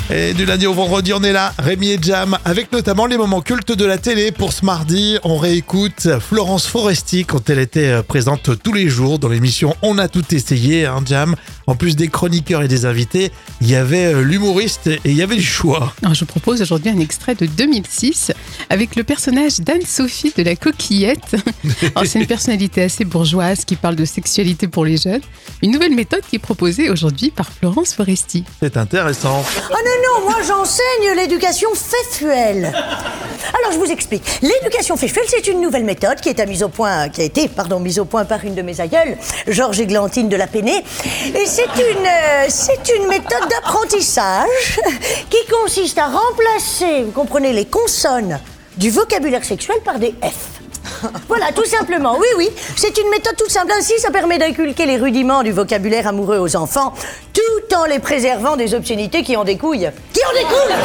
Et 0.08 0.34
du 0.34 0.44
lundi 0.44 0.68
au 0.68 0.72
vendredi, 0.72 1.12
on 1.12 1.22
est 1.24 1.32
là, 1.32 1.52
Rémi 1.58 1.90
et 1.90 1.98
Jam, 2.00 2.38
avec 2.44 2.70
notamment 2.70 3.06
les 3.06 3.16
moments 3.16 3.40
cultes 3.40 3.72
de 3.72 3.84
la 3.84 3.98
télé. 3.98 4.30
Pour 4.30 4.52
ce 4.52 4.64
mardi, 4.64 5.18
on 5.24 5.36
réécoute 5.36 6.08
Florence 6.20 6.68
Foresti 6.68 7.24
quand 7.24 7.50
elle 7.50 7.58
était 7.58 7.88
euh, 7.88 8.02
présente 8.02 8.62
tous 8.62 8.72
les 8.72 8.88
jours 8.88 9.18
dans 9.18 9.28
l'émission 9.28 9.74
On 9.82 9.98
a 9.98 10.06
tout 10.06 10.22
essayé, 10.32 10.86
hein, 10.86 11.02
Jam. 11.04 11.34
En 11.66 11.74
plus 11.74 11.96
des 11.96 12.06
chroniqueurs 12.06 12.62
et 12.62 12.68
des 12.68 12.86
invités, 12.86 13.32
il 13.60 13.68
y 13.68 13.74
avait 13.74 14.14
euh, 14.14 14.22
l'humoriste 14.22 14.86
et 14.86 15.00
il 15.06 15.16
y 15.16 15.22
avait 15.22 15.34
du 15.34 15.42
choix. 15.42 15.92
Alors, 16.02 16.14
je 16.14 16.20
vous 16.20 16.26
propose 16.26 16.62
aujourd'hui 16.62 16.90
un 16.90 17.00
extrait 17.00 17.34
de 17.34 17.46
2006 17.46 18.30
avec 18.70 18.94
le 18.94 19.02
personnage 19.02 19.58
d'Anne-Sophie 19.58 20.32
de 20.36 20.44
la 20.44 20.54
Coquillette. 20.54 21.34
Alors, 21.96 22.06
C'est 22.06 22.20
une 22.20 22.28
personnalité 22.28 22.82
assez 22.82 23.04
bourgeoise 23.04 23.64
qui 23.64 23.74
parle 23.74 23.96
de 23.96 24.04
sexualité 24.04 24.68
pour 24.68 24.84
les 24.84 24.98
jeunes. 24.98 25.22
Une 25.62 25.72
nouvelle 25.72 25.94
méthode 25.94 26.22
qui 26.30 26.36
est 26.36 26.40
proposée 26.40 26.90
aujourd'hui 26.90 27.30
par 27.30 27.50
Florence 27.50 27.92
Foresti. 27.92 28.44
C'est 28.60 28.76
intéressant. 28.76 29.44
Oh 29.68 29.74
non, 29.84 29.95
non, 30.02 30.28
moi 30.28 30.42
j'enseigne 30.46 31.14
l'éducation 31.16 31.70
feffuelle. 31.74 32.72
Alors 33.58 33.72
je 33.72 33.78
vous 33.78 33.90
explique. 33.90 34.22
L'éducation 34.42 34.96
feffuelle, 34.96 35.26
c'est 35.28 35.46
une 35.46 35.60
nouvelle 35.60 35.84
méthode 35.84 36.20
qui, 36.20 36.28
est 36.28 36.40
à 36.40 36.46
mise 36.46 36.62
au 36.62 36.68
point, 36.68 37.08
qui 37.08 37.22
a 37.22 37.24
été 37.24 37.48
pardon, 37.48 37.80
mise 37.80 37.98
au 37.98 38.04
point 38.04 38.24
par 38.24 38.44
une 38.44 38.54
de 38.54 38.62
mes 38.62 38.80
aïeules, 38.80 39.16
Georges 39.46 39.80
Églantine 39.80 40.28
de 40.28 40.36
la 40.36 40.46
Pénée. 40.46 40.84
Et 41.34 41.46
c'est 41.46 41.64
une, 41.64 42.06
euh, 42.06 42.46
c'est 42.48 42.92
une 42.96 43.06
méthode 43.08 43.48
d'apprentissage 43.48 44.80
qui 45.30 45.38
consiste 45.50 45.98
à 45.98 46.06
remplacer, 46.06 47.04
vous 47.04 47.12
comprenez, 47.12 47.52
les 47.52 47.66
consonnes 47.66 48.38
du 48.76 48.90
vocabulaire 48.90 49.44
sexuel 49.44 49.78
par 49.84 49.98
des 49.98 50.14
F. 50.22 50.56
Voilà, 51.28 51.52
tout 51.52 51.64
simplement. 51.64 52.16
Oui, 52.18 52.26
oui. 52.36 52.50
C'est 52.76 52.96
une 52.98 53.10
méthode 53.10 53.36
toute 53.36 53.50
simple. 53.50 53.72
Ainsi, 53.76 53.94
ça 53.98 54.10
permet 54.10 54.38
d'inculquer 54.38 54.86
les 54.86 54.96
rudiments 54.96 55.42
du 55.42 55.52
vocabulaire 55.52 56.06
amoureux 56.06 56.38
aux 56.38 56.56
enfants, 56.56 56.94
tout 57.46 57.74
en 57.76 57.84
les 57.84 57.98
préservant 57.98 58.56
des 58.56 58.74
obscénités 58.74 59.18
qui. 59.22 59.26
Qui 59.26 59.36
en 59.36 59.42
découlent 59.44 59.90
Qui 60.12 60.20
en 60.24 60.32
découlent 60.32 60.76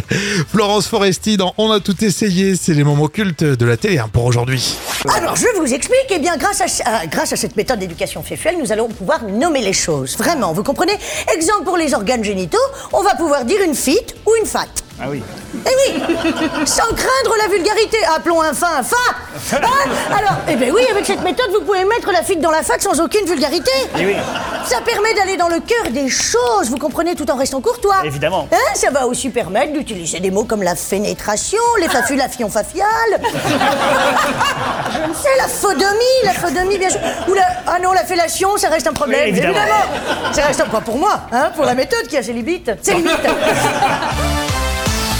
Florence 0.48 0.86
Foresti 0.86 1.36
dans 1.36 1.52
On 1.58 1.70
a 1.72 1.80
tout 1.80 2.04
essayé, 2.04 2.54
c'est 2.54 2.74
les 2.74 2.84
moments 2.84 3.08
cultes 3.08 3.42
de 3.42 3.66
la 3.66 3.76
télé 3.76 3.98
hein, 3.98 4.08
pour 4.12 4.24
aujourd'hui. 4.24 4.76
Alors, 5.16 5.34
je 5.36 5.46
vous 5.58 5.74
explique. 5.74 6.06
Eh 6.10 6.18
bien, 6.20 6.36
grâce 6.36 6.60
à, 6.60 6.66
à- 6.88 7.06
grâce 7.06 7.32
à 7.32 7.36
cette 7.36 7.56
méthode 7.56 7.80
d'éducation 7.80 8.22
sexuelle, 8.24 8.56
nous 8.62 8.70
allons 8.72 8.88
pouvoir 8.88 9.24
nommer 9.24 9.62
les 9.62 9.72
choses. 9.72 10.16
Vraiment, 10.16 10.52
vous 10.52 10.62
comprenez? 10.62 10.96
Exemple 11.34 11.64
pour 11.64 11.76
les 11.76 11.92
organes 11.92 12.22
génitaux, 12.24 12.58
on 12.92 13.02
va 13.02 13.14
pouvoir 13.16 13.44
dire 13.44 13.60
une 13.62 13.74
fite 13.74 14.14
ou 14.26 14.30
une 14.40 14.46
fat. 14.46 14.66
Ah 15.02 15.06
oui. 15.08 15.22
Eh 15.54 15.68
oui 15.68 16.02
Sans 16.66 16.94
craindre 16.94 17.34
la 17.42 17.48
vulgarité. 17.48 17.96
Appelons 18.14 18.42
un 18.42 18.52
fin 18.52 18.78
un 18.78 18.82
fin 18.82 18.96
Hein 19.52 19.68
Alors, 20.18 20.36
eh 20.48 20.56
ben 20.56 20.70
oui, 20.72 20.82
avec 20.90 21.06
cette 21.06 21.22
méthode, 21.22 21.50
vous 21.52 21.64
pouvez 21.64 21.84
mettre 21.84 22.10
la 22.12 22.22
fille 22.22 22.36
dans 22.36 22.50
la 22.50 22.62
fac 22.62 22.82
sans 22.82 23.00
aucune 23.00 23.24
vulgarité. 23.26 23.70
Eh 23.98 24.06
oui. 24.06 24.16
Ça 24.64 24.80
permet 24.80 25.14
d'aller 25.14 25.36
dans 25.36 25.48
le 25.48 25.60
cœur 25.60 25.90
des 25.90 26.08
choses, 26.08 26.68
vous 26.68 26.76
comprenez, 26.76 27.14
tout 27.14 27.30
en 27.30 27.36
restant 27.36 27.60
courtois. 27.60 28.02
Évidemment. 28.04 28.48
Hein, 28.52 28.74
ça 28.74 28.90
va 28.90 29.06
aussi 29.06 29.30
permettre 29.30 29.72
d'utiliser 29.72 30.20
des 30.20 30.30
mots 30.30 30.44
comme 30.44 30.62
la 30.62 30.74
fénétration, 30.76 31.60
les 31.80 31.88
fafulafions 31.88 32.50
faciales. 32.50 32.86
C'est 35.14 35.36
la 35.38 35.48
phodomie, 35.48 36.24
la 36.24 36.32
phodomie, 36.32 36.78
bien 36.78 36.90
sûr. 36.90 37.00
Ou 37.28 37.34
la... 37.34 37.42
Ah 37.66 37.78
non, 37.82 37.92
la 37.92 38.04
fellation, 38.04 38.56
ça 38.56 38.68
reste 38.68 38.86
un 38.86 38.92
problème. 38.92 39.20
Oui, 39.24 39.28
évidemment. 39.30 39.58
Ça 40.32 40.42
reste 40.42 40.60
un 40.60 40.66
pas 40.66 40.80
pour 40.80 40.98
moi, 40.98 41.22
hein, 41.32 41.50
pour 41.56 41.64
la 41.64 41.74
méthode 41.74 42.06
qui 42.06 42.16
a 42.16 42.22
ses 42.22 42.32
limites. 42.32 42.70
Ses 42.82 42.94
limites. 42.94 43.26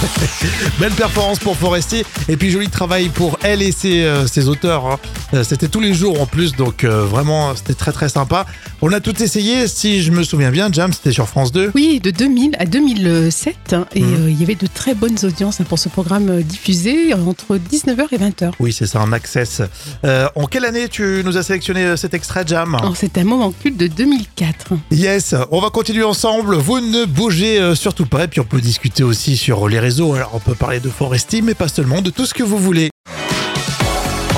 Belle 0.80 0.92
performance 0.92 1.38
pour 1.38 1.56
Forestier 1.56 2.04
et 2.28 2.36
puis 2.36 2.50
joli 2.50 2.68
travail 2.68 3.08
pour 3.08 3.38
elle 3.42 3.60
et 3.62 3.72
ses, 3.72 4.02
euh, 4.04 4.26
ses 4.26 4.48
auteurs. 4.48 4.86
hein. 4.86 4.98
Euh, 5.34 5.44
C'était 5.44 5.68
tous 5.68 5.80
les 5.80 5.92
jours 5.94 6.20
en 6.20 6.26
plus, 6.26 6.52
donc 6.56 6.84
euh, 6.84 7.04
vraiment 7.04 7.54
c'était 7.54 7.74
très 7.74 7.92
très 7.92 8.08
sympa. 8.08 8.46
On 8.82 8.92
a 8.92 9.00
tout 9.00 9.22
essayé, 9.22 9.68
si 9.68 10.02
je 10.02 10.10
me 10.10 10.22
souviens 10.22 10.50
bien, 10.50 10.68
Jam, 10.72 10.92
c'était 10.92 11.12
sur 11.12 11.28
France 11.28 11.52
2. 11.52 11.72
Oui, 11.74 12.00
de 12.02 12.10
2000 12.10 12.56
à 12.58 12.64
2007. 12.64 13.56
hein, 13.72 13.86
et 13.94 14.00
Mhm. 14.00 14.14
euh, 14.24 14.30
il 14.30 14.40
y 14.40 14.42
avait 14.42 14.54
de 14.54 14.66
très 14.66 14.94
bonnes 14.94 15.18
audiences 15.22 15.60
hein, 15.60 15.64
pour 15.68 15.78
ce 15.78 15.88
programme 15.88 16.28
euh, 16.30 16.42
diffusé 16.42 17.12
entre 17.14 17.56
19h 17.58 18.06
et 18.12 18.18
20h. 18.18 18.52
Oui, 18.58 18.72
c'est 18.72 18.86
ça, 18.86 19.00
en 19.00 19.12
access. 19.12 19.60
Euh, 20.04 20.28
en 20.34 20.46
quelle 20.46 20.64
année 20.64 20.88
tu 20.88 21.22
nous 21.24 21.36
as 21.36 21.42
sélectionné 21.42 21.84
euh, 21.84 21.96
cet 21.96 22.14
extrait, 22.14 22.44
Jam? 22.46 22.74
Alors, 22.74 22.96
c'est 22.96 23.18
un 23.18 23.24
moment 23.24 23.52
culte 23.52 23.76
de 23.76 23.86
2004. 23.86 24.72
Yes, 24.92 25.34
on 25.50 25.60
va 25.60 25.68
continuer 25.70 26.04
ensemble. 26.04 26.56
Vous 26.56 26.80
ne 26.80 27.04
bougez 27.04 27.60
euh, 27.60 27.74
surtout 27.74 28.06
pas. 28.06 28.24
Et 28.24 28.28
puis 28.28 28.40
on 28.40 28.44
peut 28.44 28.60
discuter 28.60 29.02
aussi 29.02 29.36
sur 29.36 29.68
les 29.68 29.78
réseaux. 29.78 29.89
Alors 29.98 30.30
on 30.34 30.38
peut 30.38 30.54
parler 30.54 30.78
de 30.78 30.88
Foresti, 30.88 31.42
mais 31.42 31.54
pas 31.54 31.66
seulement, 31.66 32.00
de 32.00 32.10
tout 32.10 32.24
ce 32.24 32.32
que 32.32 32.44
vous 32.44 32.58
voulez. 32.58 32.89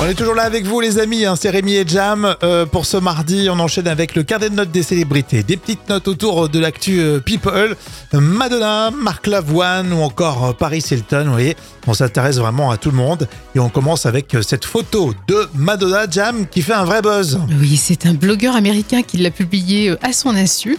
On 0.03 0.05
est 0.05 0.15
toujours 0.15 0.35
là 0.35 0.43
avec 0.43 0.65
vous 0.65 0.81
les 0.81 0.99
amis, 0.99 1.23
hein, 1.23 1.37
c'est 1.37 1.49
Rémi 1.49 1.75
et 1.75 1.87
Jam. 1.87 2.35
Euh, 2.43 2.65
pour 2.65 2.85
ce 2.85 2.97
mardi, 2.97 3.47
on 3.49 3.57
enchaîne 3.57 3.87
avec 3.87 4.15
le 4.15 4.23
carnet 4.23 4.49
de 4.49 4.55
notes 4.55 4.69
des 4.69 4.83
célébrités. 4.83 5.43
Des 5.43 5.55
petites 5.55 5.87
notes 5.87 6.09
autour 6.09 6.49
de 6.49 6.59
l'actu 6.59 6.99
euh, 6.99 7.21
People. 7.21 7.77
Madonna, 8.11 8.91
Marc 8.91 9.27
Lavoine 9.27 9.93
ou 9.93 10.01
encore 10.01 10.45
euh, 10.47 10.51
Paris 10.51 10.83
Hilton, 10.91 11.23
vous 11.27 11.31
voyez. 11.31 11.55
On 11.87 11.93
s'intéresse 11.93 12.35
vraiment 12.35 12.69
à 12.69 12.75
tout 12.75 12.91
le 12.91 12.97
monde. 12.97 13.29
Et 13.55 13.59
on 13.59 13.69
commence 13.69 14.05
avec 14.05 14.35
cette 14.41 14.65
photo 14.65 15.13
de 15.29 15.47
Madonna 15.55 16.05
Jam 16.11 16.47
qui 16.47 16.63
fait 16.63 16.73
un 16.73 16.83
vrai 16.83 17.01
buzz. 17.01 17.39
Oui, 17.57 17.77
c'est 17.77 18.05
un 18.05 18.13
blogueur 18.13 18.57
américain 18.57 19.03
qui 19.03 19.19
l'a 19.19 19.31
publié 19.31 19.95
à 20.01 20.11
son 20.11 20.35
insu. 20.35 20.77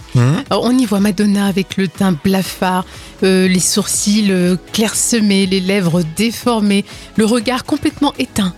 Alors, 0.50 0.64
on 0.64 0.76
y 0.76 0.84
voit 0.84 1.00
Madonna 1.00 1.46
avec 1.46 1.78
le 1.78 1.88
teint 1.88 2.14
blafard, 2.22 2.84
les 3.22 3.58
sourcils 3.58 4.30
clairsemés, 4.74 5.46
les 5.46 5.60
lèvres 5.60 6.02
déformées, 6.14 6.84
le 7.16 7.24
regard 7.24 7.64
complètement 7.64 8.12
éteint. 8.18 8.52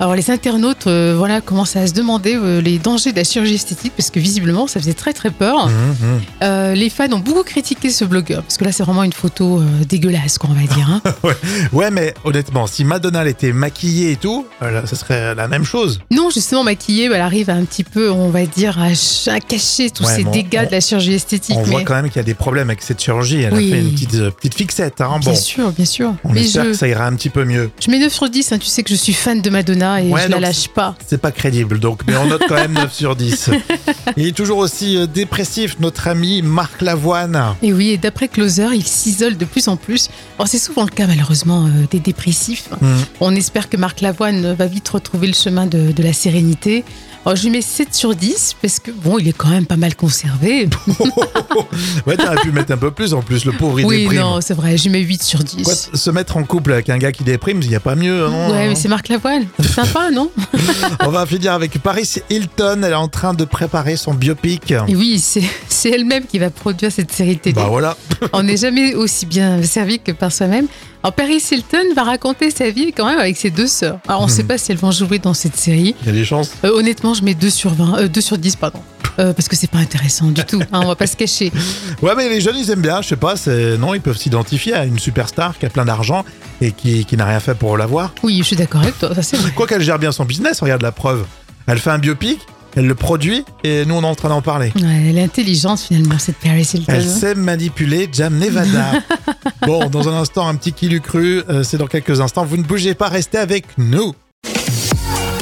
Alors 0.00 0.14
les 0.14 0.30
internautes 0.30 0.86
euh, 0.86 1.14
voilà, 1.16 1.40
commencent 1.40 1.74
à 1.74 1.86
se 1.88 1.92
demander 1.92 2.36
euh, 2.36 2.60
les 2.60 2.78
dangers 2.78 3.10
de 3.10 3.16
la 3.16 3.24
chirurgie 3.24 3.54
esthétique 3.56 3.92
parce 3.96 4.10
que 4.10 4.20
visiblement 4.20 4.66
ça 4.68 4.78
faisait 4.78 4.94
très 4.94 5.12
très 5.12 5.30
peur. 5.30 5.68
Mhm, 5.68 5.72
mhm. 5.74 6.20
Euh, 6.44 6.74
les 6.74 6.88
fans 6.88 7.10
ont 7.12 7.18
beaucoup 7.18 7.42
critiqué 7.42 7.90
ce 7.90 8.04
blogueur 8.04 8.42
parce 8.42 8.56
que 8.58 8.64
là 8.64 8.70
c'est 8.70 8.84
vraiment 8.84 9.02
une 9.02 9.12
photo 9.12 9.60
dégueulasse 9.88 10.38
quoi 10.38 10.50
on 10.52 10.54
va 10.54 10.72
dire. 10.72 10.88
hein. 10.88 11.02
Ouais, 11.72 11.90
mais 11.90 12.14
honnêtement, 12.24 12.66
si 12.68 12.84
Madonna 12.84 13.22
elle 13.22 13.28
était 13.28 13.52
maquillée 13.52 14.12
et 14.12 14.16
tout, 14.16 14.46
ça 14.60 14.86
serait 14.96 15.34
la 15.34 15.48
même 15.48 15.64
chose. 15.64 16.00
non 16.12 16.30
justement 16.30 16.62
maquillée, 16.62 17.06
elle 17.06 17.20
arrive 17.20 17.50
un 17.50 17.64
petit 17.64 17.84
peu 17.84 18.10
on 18.10 18.30
va 18.30 18.46
dire 18.46 18.78
à, 18.80 18.94
ch- 18.94 19.28
à 19.28 19.40
cacher 19.40 19.90
tous 19.90 20.04
Ouais, 20.04 20.14
ces 20.16 20.24
bon, 20.24 20.30
dégâts 20.30 20.60
on- 20.62 20.66
de 20.66 20.72
la 20.72 20.80
chirurgie 20.80 21.14
esthétique. 21.14 21.56
On 21.58 21.62
voit 21.62 21.82
quand 21.82 21.94
même 21.94 22.06
qu'il 22.08 22.16
y 22.16 22.20
a 22.20 22.22
des 22.24 22.34
problèmes 22.34 22.70
avec 22.70 22.82
cette 22.82 23.02
chirurgie. 23.02 23.42
Elle 23.42 23.54
Oui. 23.54 23.72
a 23.72 23.74
fait 23.76 23.80
une 23.82 23.92
petite, 23.92 24.30
petite 24.36 24.54
fixette. 24.54 25.00
Hein. 25.00 25.18
Bien 25.20 25.32
Bon, 25.32 25.36
sûr, 25.36 25.72
bien 25.72 25.84
sûr. 25.84 26.14
on 26.24 26.32
Mais 26.32 26.42
espère 26.44 26.64
je, 26.64 26.68
que 26.70 26.76
ça 26.76 26.86
ira 26.86 27.04
un 27.06 27.14
petit 27.16 27.30
peu 27.30 27.44
mieux. 27.44 27.70
je 27.84 27.90
mets 27.90 27.98
9 27.98 28.12
sur 28.12 28.30
10, 28.30 28.52
hein, 28.52 28.58
tu 28.58 28.66
sais 28.66 28.82
que 28.84 28.90
je 28.90 28.94
suis 28.94 29.12
fan 29.12 29.40
de 29.40 29.50
Madonna 29.50 29.87
et 29.96 30.10
Ouais, 30.10 30.22
je 30.24 30.28
la 30.28 30.40
lâche 30.40 30.68
pas. 30.68 30.94
C'est 31.06 31.20
pas 31.20 31.32
crédible, 31.32 31.78
donc, 31.78 32.02
mais 32.06 32.16
on 32.16 32.26
note 32.26 32.42
quand 32.48 32.54
même 32.54 32.72
9 32.72 32.92
sur 32.92 33.16
10. 33.16 33.50
Il 34.16 34.26
est 34.26 34.36
toujours 34.36 34.58
aussi 34.58 34.96
euh, 34.96 35.06
dépressif, 35.06 35.76
notre 35.80 36.08
ami 36.08 36.42
Marc 36.42 36.80
Lavoine. 36.82 37.54
Et 37.62 37.72
oui, 37.72 37.90
et 37.90 37.98
d'après 37.98 38.28
Closer, 38.28 38.68
il 38.74 38.84
s'isole 38.84 39.36
de 39.36 39.44
plus 39.44 39.68
en 39.68 39.76
plus. 39.76 40.08
Alors 40.38 40.48
c'est 40.48 40.58
souvent 40.58 40.82
le 40.84 40.90
cas 40.90 41.06
malheureusement 41.06 41.66
euh, 41.66 41.86
des 41.90 42.00
dépressifs. 42.00 42.68
Mm. 42.80 42.96
On 43.20 43.34
espère 43.34 43.68
que 43.68 43.76
Marc 43.76 44.00
Lavoine 44.00 44.54
va 44.54 44.66
vite 44.66 44.88
retrouver 44.88 45.26
le 45.26 45.34
chemin 45.34 45.66
de, 45.66 45.92
de 45.92 46.02
la 46.02 46.12
sérénité. 46.12 46.84
Alors 47.24 47.36
je 47.36 47.42
lui 47.42 47.50
mets 47.50 47.62
7 47.62 47.94
sur 47.94 48.14
10 48.14 48.56
parce 48.62 48.78
que 48.78 48.90
bon, 48.90 49.18
il 49.18 49.28
est 49.28 49.32
quand 49.32 49.48
même 49.48 49.66
pas 49.66 49.76
mal 49.76 49.94
conservé. 49.96 50.68
ouais, 52.06 52.16
t'aurais 52.16 52.36
pu 52.36 52.52
mettre 52.52 52.72
un 52.72 52.76
peu 52.76 52.90
plus 52.90 53.14
en 53.14 53.22
plus, 53.22 53.44
le 53.44 53.52
pauvre 53.52 53.80
il 53.80 53.86
oui, 53.86 54.02
déprime. 54.02 54.20
non, 54.20 54.40
c'est 54.40 54.54
vrai, 54.54 54.76
je 54.76 54.84
lui 54.84 54.90
mets 54.90 55.00
8 55.00 55.22
sur 55.22 55.44
10. 55.44 55.62
Quoi, 55.62 55.74
se 55.74 56.10
mettre 56.10 56.36
en 56.36 56.44
couple 56.44 56.72
avec 56.72 56.88
un 56.88 56.98
gars 56.98 57.12
qui 57.12 57.24
déprime, 57.24 57.60
il 57.62 57.68
n'y 57.68 57.74
a 57.74 57.80
pas 57.80 57.96
mieux, 57.96 58.28
non 58.28 58.50
ouais, 58.50 58.68
mais 58.68 58.74
c'est 58.74 58.88
Marc 58.88 59.08
Lavoine. 59.08 59.46
C'est 59.58 59.68
sympa, 59.68 60.10
non 60.10 60.30
On 61.06 61.10
va 61.10 61.26
finir 61.26 61.52
avec 61.52 61.78
Paris 61.78 62.14
Hilton. 62.30 62.82
Elle 62.82 62.92
est 62.92 62.94
en 62.94 63.08
train 63.08 63.34
de 63.34 63.44
préparer 63.44 63.96
son 63.96 64.14
biopic. 64.14 64.72
Et 64.88 64.96
oui, 64.96 65.20
c'est 65.20 65.90
elle-même 65.90 66.24
qui 66.24 66.38
va 66.38 66.50
produire 66.50 66.92
cette 66.92 67.12
série 67.12 67.38
télé. 67.38 67.54
Bah 67.54 67.66
voilà. 67.68 67.96
On 68.32 68.42
n'est 68.42 68.56
jamais 68.56 68.94
aussi 68.94 69.26
bien 69.26 69.62
servi 69.62 69.98
que 70.00 70.12
par 70.12 70.32
soi-même. 70.32 70.66
Alors 71.02 71.14
Paris 71.14 71.42
Hilton 71.50 71.94
va 71.94 72.02
raconter 72.02 72.50
sa 72.50 72.70
vie 72.70 72.92
quand 72.92 73.06
même 73.06 73.20
avec 73.20 73.36
ses 73.36 73.50
deux 73.50 73.68
sœurs. 73.68 74.00
Alors 74.08 74.22
on 74.22 74.26
ne 74.26 74.30
sait 74.30 74.42
pas 74.42 74.58
si 74.58 74.72
elles 74.72 74.78
vont 74.78 74.90
jouer 74.90 75.20
dans 75.20 75.34
cette 75.34 75.56
série. 75.56 75.94
Il 76.02 76.06
y 76.06 76.10
a 76.10 76.12
des 76.12 76.24
chances. 76.24 76.50
Euh, 76.64 76.70
honnêtement, 76.72 77.07
je 77.14 77.22
mets 77.22 77.34
2 77.34 77.50
sur 77.50 77.74
20, 77.74 77.98
euh, 77.98 78.08
2 78.08 78.20
sur 78.20 78.38
10, 78.38 78.56
pardon. 78.56 78.80
Euh, 79.18 79.32
parce 79.32 79.48
que 79.48 79.56
c'est 79.56 79.70
pas 79.70 79.78
intéressant 79.78 80.26
du 80.30 80.44
tout, 80.44 80.60
hein, 80.72 80.80
on 80.82 80.86
va 80.86 80.94
pas 80.94 81.08
se 81.08 81.16
cacher. 81.16 81.50
Ouais, 82.02 82.14
mais 82.16 82.28
les 82.28 82.40
jeunes, 82.40 82.56
ils 82.56 82.70
aiment 82.70 82.82
bien. 82.82 83.02
Je 83.02 83.08
sais 83.08 83.16
pas, 83.16 83.36
c'est 83.36 83.76
non, 83.76 83.92
ils 83.94 84.00
peuvent 84.00 84.16
s'identifier 84.16 84.74
à 84.74 84.84
une 84.84 84.98
superstar 84.98 85.58
qui 85.58 85.66
a 85.66 85.70
plein 85.70 85.84
d'argent 85.84 86.24
et 86.60 86.70
qui, 86.70 87.04
qui 87.04 87.16
n'a 87.16 87.24
rien 87.26 87.40
fait 87.40 87.56
pour 87.56 87.76
l'avoir. 87.76 88.12
Oui, 88.22 88.38
je 88.38 88.44
suis 88.44 88.56
d'accord 88.56 88.82
avec 88.82 88.96
toi, 88.98 89.12
ça 89.14 89.22
c'est 89.22 89.36
vrai. 89.36 89.50
Quoi 89.50 89.66
qu'elle 89.66 89.82
gère 89.82 89.98
bien 89.98 90.12
son 90.12 90.24
business, 90.24 90.60
regarde 90.60 90.82
la 90.82 90.92
preuve. 90.92 91.24
Elle 91.66 91.78
fait 91.80 91.90
un 91.90 91.98
biopic, 91.98 92.38
elle 92.76 92.86
le 92.86 92.94
produit 92.94 93.44
et 93.64 93.84
nous, 93.84 93.94
on 93.96 94.02
est 94.02 94.06
en 94.06 94.14
train 94.14 94.28
d'en 94.28 94.42
parler. 94.42 94.72
Ouais, 94.76 95.06
elle 95.08 95.18
est 95.18 95.24
intelligente 95.24 95.80
finalement, 95.80 96.18
cette 96.18 96.36
Paris 96.36 96.68
Hilton. 96.72 96.92
Elle 96.92 97.08
sait 97.08 97.34
manipuler 97.34 98.08
Jam 98.12 98.38
Nevada. 98.38 98.92
bon, 99.66 99.88
dans 99.88 100.08
un 100.08 100.14
instant, 100.14 100.46
un 100.46 100.54
petit 100.54 100.72
qui 100.72 101.00
cru. 101.00 101.42
euh, 101.48 101.64
c'est 101.64 101.78
dans 101.78 101.88
quelques 101.88 102.20
instants. 102.20 102.44
Vous 102.44 102.56
ne 102.56 102.62
bougez 102.62 102.94
pas, 102.94 103.08
restez 103.08 103.38
avec 103.38 103.66
nous. 103.78 104.14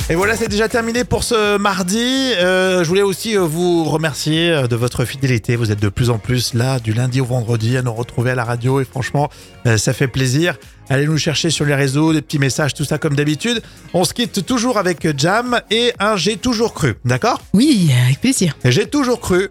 Et 0.09 0.15
voilà, 0.15 0.37
c'est 0.37 0.47
déjà 0.47 0.69
terminé 0.69 1.03
pour 1.03 1.25
ce 1.25 1.59
mardi. 1.59 1.99
Euh, 2.39 2.85
je 2.85 2.89
voulais 2.89 3.03
aussi 3.03 3.37
euh, 3.37 3.41
vous 3.41 3.83
remercier 3.83 4.53
euh, 4.53 4.69
de 4.69 4.77
votre 4.77 5.05
fidélité. 5.05 5.57
Vous 5.57 5.73
êtes 5.73 5.81
de 5.81 5.89
plus 5.89 6.11
en 6.11 6.19
plus 6.19 6.55
là, 6.55 6.79
du 6.79 6.93
lundi 6.93 7.21
au 7.21 7.25
vendredi, 7.25 7.77
à 7.77 7.83
nous 7.83 7.93
retrouver 7.93 8.31
à 8.31 8.37
la 8.37 8.45
radio. 8.45 8.81
Et 8.81 8.85
franchement, 8.85 9.29
ça 9.77 9.93
fait 9.93 10.07
plaisir. 10.07 10.59
Allez 10.89 11.07
nous 11.07 11.19
chercher 11.19 11.51
sur 11.51 11.65
les 11.65 11.75
réseaux, 11.75 12.13
des 12.13 12.23
petits 12.23 12.39
messages, 12.39 12.73
tout 12.73 12.85
ça 12.85 12.99
comme 12.99 13.17
d'habitude. 13.17 13.61
On 13.95 14.05
se 14.05 14.15
quitte 14.15 14.47
toujours 14.47 14.79
avec 14.79 15.19
Jam 15.19 15.61
et 15.73 15.93
un 15.99 16.15
J'ai 16.15 16.37
toujours 16.37 16.73
cru. 16.73 16.95
D'accord? 17.05 17.43
Oui, 17.53 17.91
avec 18.05 18.21
plaisir. 18.21 18.57
J'ai 18.65 18.87
toujours 18.87 19.19
cru 19.19 19.51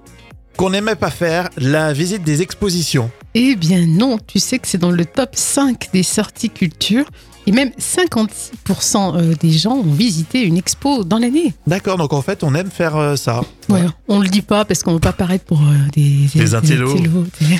qu'on 0.55 0.69
n'aimait 0.69 0.95
pas 0.95 1.09
faire 1.09 1.49
la 1.57 1.91
visite 1.91 2.23
des 2.23 2.41
expositions. 2.41 3.11
Eh 3.33 3.57
bien 3.57 3.85
non, 3.85 4.17
tu 4.25 4.39
sais 4.39 4.59
que 4.59 4.69
c'est 4.69 4.77
dans 4.77 4.91
le 4.91 5.03
top 5.03 5.31
5 5.33 5.89
des 5.91 6.03
sorties 6.03 6.49
culture. 6.49 7.03
Et 7.47 7.51
même 7.51 7.71
56% 7.79 9.15
euh, 9.17 9.33
des 9.39 9.51
gens 9.51 9.73
ont 9.73 9.83
visité 9.83 10.41
une 10.43 10.57
expo 10.57 11.03
dans 11.03 11.17
l'année. 11.17 11.53
D'accord, 11.67 11.97
donc 11.97 12.13
en 12.13 12.21
fait, 12.21 12.43
on 12.43 12.53
aime 12.55 12.69
faire 12.71 12.95
euh, 12.95 13.15
ça. 13.15 13.41
Ouais, 13.69 13.81
on 14.07 14.19
le 14.19 14.27
dit 14.27 14.41
pas 14.43 14.63
parce 14.65 14.83
qu'on 14.83 14.93
veut 14.93 14.99
pas 14.99 15.13
paraître 15.13 15.45
pour 15.45 15.61
euh, 15.61 15.73
des, 15.93 16.27
Des 16.35 16.53
intellos. 16.55 16.95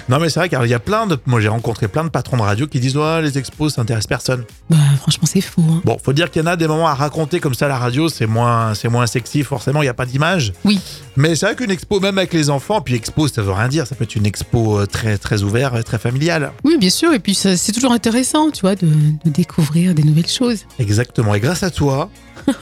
Non, 0.09 0.19
mais 0.19 0.29
c'est 0.29 0.39
vrai 0.39 0.49
qu'il 0.49 0.67
y 0.69 0.73
a 0.73 0.79
plein 0.79 1.07
de. 1.07 1.17
Moi, 1.25 1.41
j'ai 1.41 1.47
rencontré 1.47 1.87
plein 1.87 2.03
de 2.03 2.09
patrons 2.09 2.37
de 2.37 2.41
radio 2.43 2.67
qui 2.67 2.79
disent 2.79 2.95
Ouais, 2.97 3.21
les 3.21 3.37
expos, 3.37 3.73
ça 3.73 3.81
intéresse 3.81 4.07
personne. 4.07 4.43
Bah, 4.69 4.77
franchement, 4.97 5.27
c'est 5.31 5.41
faux. 5.41 5.63
hein. 5.67 5.81
Bon, 5.83 5.97
faut 6.03 6.13
dire 6.13 6.29
qu'il 6.31 6.41
y 6.41 6.45
en 6.45 6.47
a 6.47 6.55
des 6.55 6.67
moments 6.67 6.87
à 6.87 6.93
raconter 6.93 7.39
comme 7.39 7.53
ça 7.55 7.65
à 7.65 7.69
la 7.69 7.77
radio, 7.77 8.07
c'est 8.09 8.27
moins, 8.27 8.73
c'est 8.75 8.89
moins 8.89 9.07
sexy, 9.07 9.43
forcément, 9.43 9.81
il 9.81 9.85
n'y 9.85 9.89
a 9.89 9.93
pas 9.95 10.05
d'image. 10.05 10.53
Oui. 10.63 10.79
Mais 11.15 11.35
c'est 11.35 11.45
vrai 11.47 11.55
qu'une 11.55 11.71
expo, 11.71 11.99
même 11.99 12.17
avec 12.17 12.33
les 12.33 12.49
enfants, 12.49 12.81
puis 12.81 12.93
expo, 12.95 13.27
ça 13.27 13.41
veut 13.41 13.51
rien 13.51 13.67
dire, 13.67 13.87
ça 13.87 13.95
peut 13.95 14.03
être 14.03 14.15
une 14.15 14.25
expo 14.25 14.85
très, 14.87 15.17
très 15.17 15.43
ouverte, 15.43 15.83
très 15.85 15.97
familiale. 15.99 16.51
Oui, 16.63 16.77
bien 16.77 16.89
sûr. 16.89 17.13
Et 17.13 17.19
puis, 17.19 17.33
c'est 17.35 17.71
toujours 17.71 17.91
intéressant, 17.91 18.51
tu 18.51 18.61
vois, 18.61 18.75
de, 18.75 18.87
de 18.87 19.29
découvrir 19.31 19.74
des 19.75 20.03
nouvelles 20.03 20.27
choses. 20.27 20.65
Exactement. 20.79 21.35
Et 21.35 21.39
grâce 21.39 21.63
à 21.63 21.69
toi, 21.69 22.09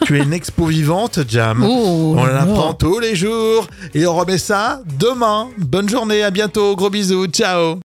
tu 0.06 0.18
es 0.18 0.24
une 0.24 0.34
expo 0.34 0.66
vivante, 0.66 1.20
Jam. 1.28 1.64
Oh, 1.64 2.16
on 2.18 2.26
l'apprend 2.26 2.74
tous 2.74 3.00
les 3.00 3.16
jours 3.16 3.68
et 3.94 4.06
on 4.08 4.16
remet 4.16 4.38
ça 4.38 4.82
demain. 5.00 5.50
Bonne 5.58 5.90
journée, 5.90 6.24
à 6.24 6.32
bientôt, 6.32 6.76
gros 6.76 6.90
bisous, 6.90 7.28
ciao 7.28 7.80